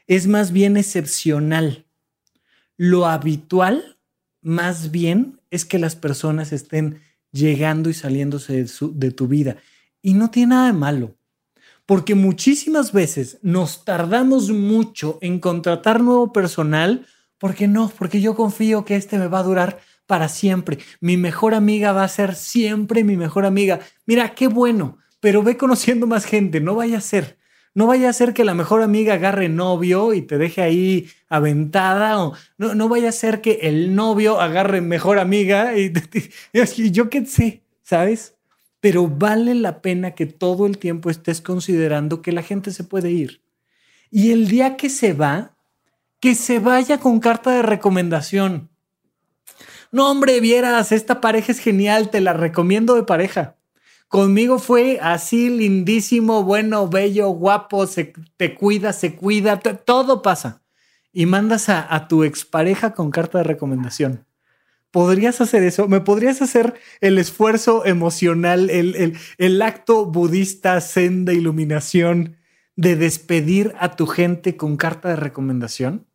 [0.09, 1.87] es más bien excepcional.
[2.77, 3.97] Lo habitual,
[4.43, 7.01] más bien, es que las personas estén
[7.31, 9.57] llegando y saliéndose de, tu vida.
[10.03, 11.15] Y no tiene nada de malo,
[11.87, 17.07] porque muchísimas veces nos tardamos mucho en contratar nuevo personal,
[17.39, 19.79] porque no, porque yo confío que este me va a durar
[20.09, 20.79] para siempre.
[21.01, 23.79] Mi mejor amiga va a ser siempre mi mejor amiga.
[24.07, 27.44] Mira, qué bueno, pero ve conociendo más gente, no vaya a ser.
[27.75, 32.23] No vaya a ser que la mejor amiga agarre novio y te deje ahí aventada
[32.23, 35.93] o no, no vaya a ser que el novio agarre mejor amiga y,
[36.53, 38.37] y yo qué sé, ¿sabes?
[38.79, 43.11] Pero vale la pena que todo el tiempo estés considerando que la gente se puede
[43.11, 43.43] ir.
[44.11, 45.57] Y el día que se va,
[46.21, 48.71] que se vaya con carta de recomendación.
[49.91, 53.54] No, hombre, vieras, esta pareja es genial, te la recomiendo de pareja.
[54.15, 60.63] Conmigo fue así lindísimo, bueno, bello, guapo, se, te cuida, se cuida, todo pasa.
[61.13, 64.25] Y mandas a, tu expareja con carta de recomendación.
[64.93, 65.89] ¿Podrías hacer eso?
[65.89, 72.37] ¿Me podrías hacer el esfuerzo emocional, el, el acto budista zen de iluminación
[72.77, 76.07] de despedir a tu gente con carta de recomendación?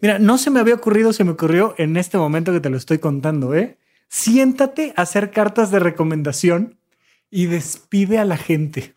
[0.00, 2.76] Mira, no se me había ocurrido, se me ocurrió en este momento que te lo
[2.76, 3.76] estoy contando, ¿eh?
[4.06, 6.79] Siéntate a hacer cartas de recomendación
[7.30, 8.94] y despide a la gente.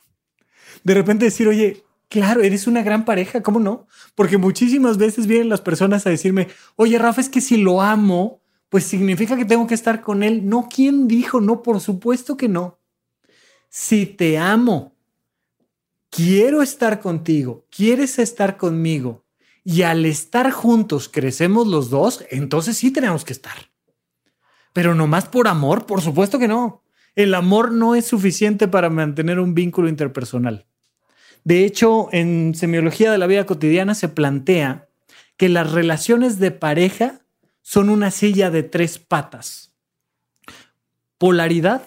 [0.84, 3.88] De repente decir, oye, claro, eres una gran pareja, ¿cómo no?
[4.16, 8.42] Porque muchísimas veces vienen las personas a decirme, oye, Rafa, es que si lo amo,
[8.70, 10.48] pues significa que tengo que estar con él.
[10.48, 11.42] No, ¿quién dijo?
[11.42, 12.80] No, por supuesto que no.
[13.70, 14.96] Si te amo,
[16.10, 19.24] quiero estar contigo, quieres estar conmigo,
[19.64, 23.72] y al estar juntos crecemos los dos, entonces sí tenemos que estar.
[24.74, 26.83] Pero no más por amor, por supuesto que no.
[27.16, 30.66] El amor no es suficiente para mantener un vínculo interpersonal.
[31.44, 34.88] De hecho, en semiología de la vida cotidiana se plantea
[35.38, 37.22] que las relaciones de pareja
[37.62, 39.74] son una silla de tres patas.
[41.18, 41.84] Polaridad,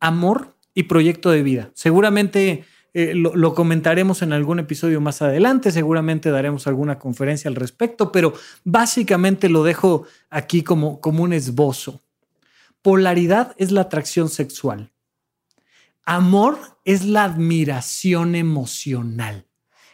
[0.00, 1.70] amor y proyecto de vida.
[1.74, 2.64] Seguramente
[2.94, 8.34] eh, lo, comentaremos en algún episodio más adelante, seguramente daremos alguna conferencia al respecto, pero
[8.64, 12.01] básicamente lo dejo aquí como, como un esbozo.
[12.82, 14.92] Polaridad es la atracción sexual.
[16.04, 19.46] Amor es la admiración emocional.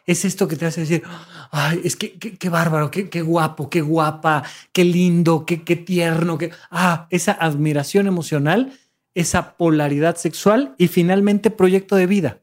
[0.07, 1.03] Es esto que te hace decir,
[1.51, 6.51] ay, es que qué bárbaro, qué, guapo, qué guapa, qué lindo, qué, qué tierno, que
[6.70, 8.72] ah, esa admiración emocional,
[9.14, 12.41] esa polaridad sexual y finalmente proyecto de vida.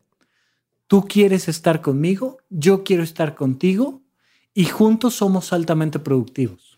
[0.87, 4.03] Tú quieres estar conmigo, yo quiero estar contigo
[4.53, 6.74] y juntos somos altamente productivos.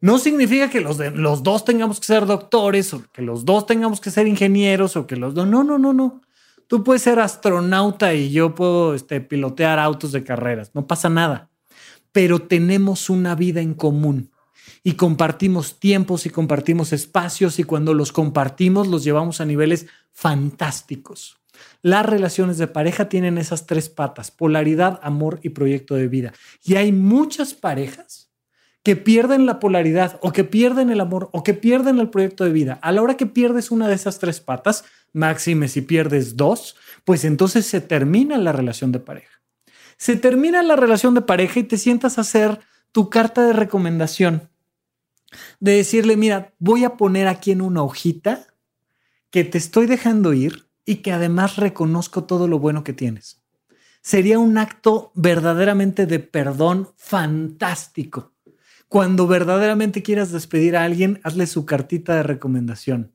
[0.00, 4.00] No significa que los, los dos tengamos que ser doctores o que los dos tengamos
[4.00, 5.46] que ser ingenieros o que los dos...
[5.46, 6.22] No, no, no, no.
[6.66, 10.70] Tú puedes ser astronauta y yo puedo este, pilotear autos de carreras.
[10.74, 11.50] No pasa nada.
[12.12, 14.30] Pero tenemos una vida en común
[14.82, 21.36] y compartimos tiempos y compartimos espacios y cuando los compartimos los llevamos a niveles fantásticos.
[21.82, 26.32] Las relaciones de pareja tienen esas tres patas, polaridad, amor y proyecto de vida.
[26.64, 28.29] Y hay muchas parejas
[28.82, 32.52] que pierden la polaridad o que pierden el amor o que pierden el proyecto de
[32.52, 32.78] vida.
[32.82, 37.24] A la hora que pierdes una de esas tres patas, máxime si pierdes dos, pues
[37.24, 39.40] entonces se termina la relación de pareja.
[39.96, 42.60] Se termina la relación de pareja y te sientas a hacer
[42.92, 44.48] tu carta de recomendación.
[45.60, 48.46] De decirle, mira, voy a poner aquí en una hojita
[49.30, 53.42] que te estoy dejando ir y que además reconozco todo lo bueno que tienes.
[54.02, 58.32] Sería un acto verdaderamente de perdón fantástico
[58.90, 63.12] cuando verdaderamente quieras despedir a alguien, hazle su cartita de recomendación.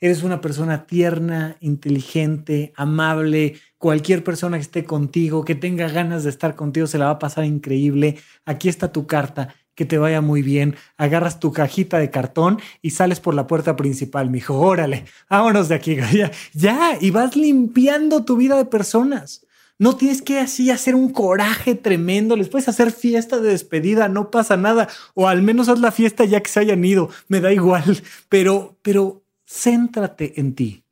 [0.00, 3.54] Eres una persona tierna, inteligente, amable.
[3.78, 7.18] Cualquier persona que esté contigo, que tenga ganas de estar contigo, se la va a
[7.20, 8.16] pasar increíble.
[8.44, 9.54] Aquí está tu carta.
[9.76, 10.74] Que te vaya muy bien.
[10.96, 14.58] Agarras tu cajita de cartón y sales por la puerta principal, mijo.
[14.58, 15.96] Órale, vámonos de aquí.
[16.12, 19.46] Ya, ya, y vas limpiando tu vida de personas.
[19.78, 22.36] No tienes que así hacer un coraje tremendo.
[22.36, 24.88] Les puedes hacer fiesta de despedida, no pasa nada.
[25.14, 27.10] O al menos haz la fiesta ya que se hayan ido.
[27.28, 28.02] Me da igual.
[28.28, 30.84] Pero, pero céntrate en ti.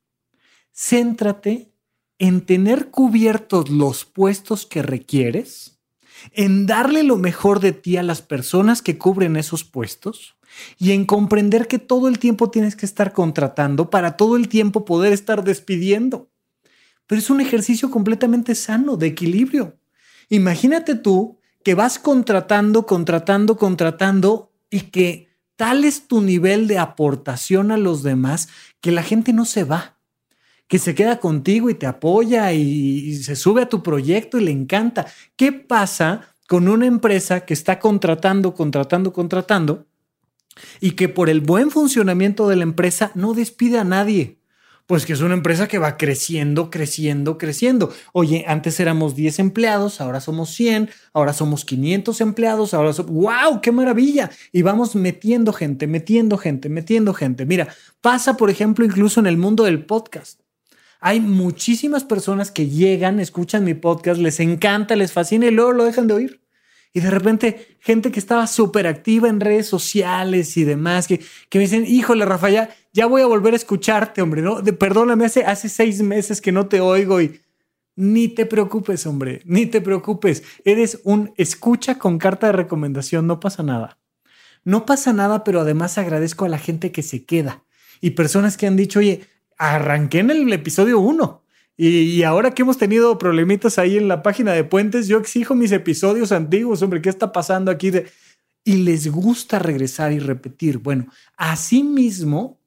[0.72, 1.70] Céntrate
[2.18, 5.76] en tener cubiertos los puestos que requieres
[6.32, 10.36] en darle lo mejor de ti a las personas que cubren esos puestos
[10.78, 14.84] y en comprender que todo el tiempo tienes que estar contratando para todo el tiempo
[14.84, 16.30] poder estar despidiendo.
[17.06, 19.76] Pero es un ejercicio completamente sano, de equilibrio.
[20.28, 27.70] Imagínate tú que vas contratando, contratando, contratando y que tal es tu nivel de aportación
[27.70, 28.48] a los demás
[28.80, 29.98] que la gente no se va,
[30.68, 34.50] que se queda contigo y te apoya y, se sube a tu proyecto y le
[34.50, 35.06] encanta.
[35.36, 39.86] ¿Qué pasa con una empresa que está contratando, contratando, contratando
[40.80, 44.35] y que por el buen funcionamiento de la empresa no despide a nadie?
[44.86, 47.92] Pues que es una empresa que va creciendo, creciendo, creciendo.
[48.12, 53.10] Oye, antes éramos 10 empleados, ahora somos 100, ahora somos 500 empleados, ahora somos...
[53.10, 53.60] ¡Wow!
[53.60, 54.30] ¡Qué maravilla!
[54.52, 57.46] Y vamos metiendo gente, metiendo gente, metiendo gente.
[57.46, 57.66] Mira,
[58.00, 60.40] pasa, por ejemplo, incluso en el mundo del podcast.
[61.00, 65.84] Hay muchísimas personas que llegan, escuchan mi podcast, les encanta, les fascina y luego lo
[65.84, 66.46] dejan de oír.
[66.92, 71.20] Y de repente, gente que estaba súper activa en redes sociales y demás, que,
[71.50, 74.64] que me dicen, híjole, Rafael, ya, voy a volver a escucharte, hombre, ¿no?
[74.64, 77.38] perdóname, hace, hace seis meses que no te oigo y
[77.96, 80.42] ni te preocupes, hombre, ni te preocupes.
[80.64, 83.98] Eres un escucha con carta de recomendación, no pasa nada.
[84.64, 87.64] No pasa nada, pero además agradezco a la gente que se queda
[88.00, 89.26] y personas que han dicho, oye,
[89.58, 91.42] arranqué en el episodio uno
[91.78, 95.72] y, ahora que hemos tenido problemitas ahí en la página de Puentes, yo exijo mis
[95.72, 97.92] episodios antiguos, hombre, ¿qué está pasando aquí?
[98.64, 100.78] Y les gusta regresar y repetir.
[100.78, 102.58] Bueno, así mismo,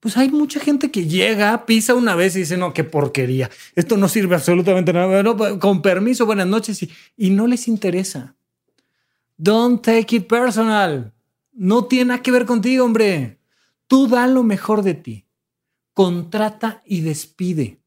[0.00, 3.96] pues hay mucha gente que llega, pisa una vez y dice, no, qué porquería, esto
[3.96, 8.36] no sirve absolutamente nada, no, con permiso, buenas noches, y, y no les interesa.
[9.36, 11.12] Don't take it personal.
[11.52, 13.38] No tiene nada que ver contigo, hombre.
[13.86, 15.26] Tú da lo mejor de ti.
[15.92, 17.78] Contrata y despide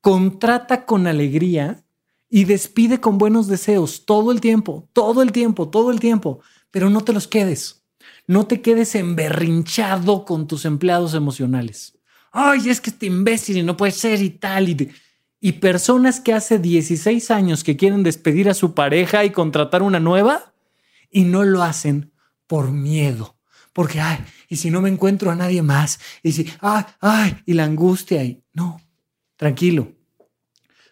[0.00, 1.84] contrata con alegría
[2.30, 6.40] y despide con buenos deseos todo el tiempo, todo el tiempo, todo el tiempo,
[6.70, 7.77] pero no te los quedes.
[8.28, 11.98] No te quedes emberrinchado con tus empleados emocionales.
[12.30, 14.68] Ay, es que este imbécil y no puede ser y tal.
[14.68, 14.90] Y,
[15.40, 19.98] y personas que hace 16 años que quieren despedir a su pareja y contratar una
[19.98, 20.52] nueva
[21.10, 22.12] y no lo hacen
[22.46, 23.36] por miedo.
[23.72, 27.54] Porque, ay, y si no me encuentro a nadie más, y si, ay, ay, y
[27.54, 28.78] la angustia y no,
[29.36, 29.92] tranquilo.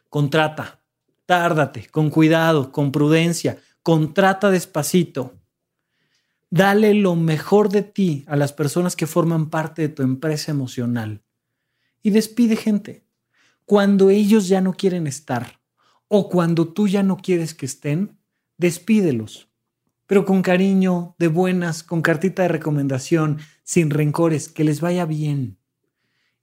[0.08, 0.80] Contrata,
[1.26, 5.34] tárdate, con cuidado, con prudencia, contrata despacito.
[6.50, 11.22] Dale lo mejor de ti a las personas que forman parte de tu empresa emocional.
[12.02, 13.04] Y despide gente.
[13.64, 15.60] Cuando ellos ya no quieren estar
[16.08, 18.18] o cuando tú ya no quieres que estén,
[18.58, 19.48] despídelos.
[20.06, 25.58] Pero con cariño, de buenas, con cartita de recomendación, sin rencores, que les vaya bien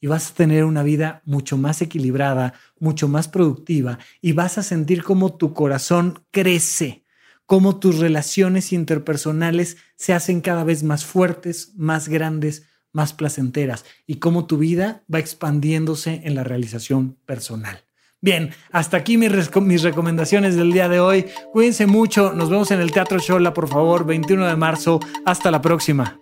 [0.03, 4.63] y vas a tener una vida mucho más equilibrada, mucho más productiva y vas a
[4.63, 7.02] sentir cómo tu corazón crece,
[7.45, 14.15] cómo tus relaciones interpersonales se hacen cada vez más fuertes, más grandes, más placenteras y
[14.15, 17.83] cómo tu vida va expandiéndose en la realización personal.
[18.21, 19.31] Bien, hasta aquí mis,
[19.81, 21.25] recomendaciones del día de hoy.
[21.51, 22.31] Cuídense mucho.
[22.31, 25.01] Nos vemos en el Teatro Shola, por favor, 21 de marzo.
[25.25, 26.21] Hasta la próxima.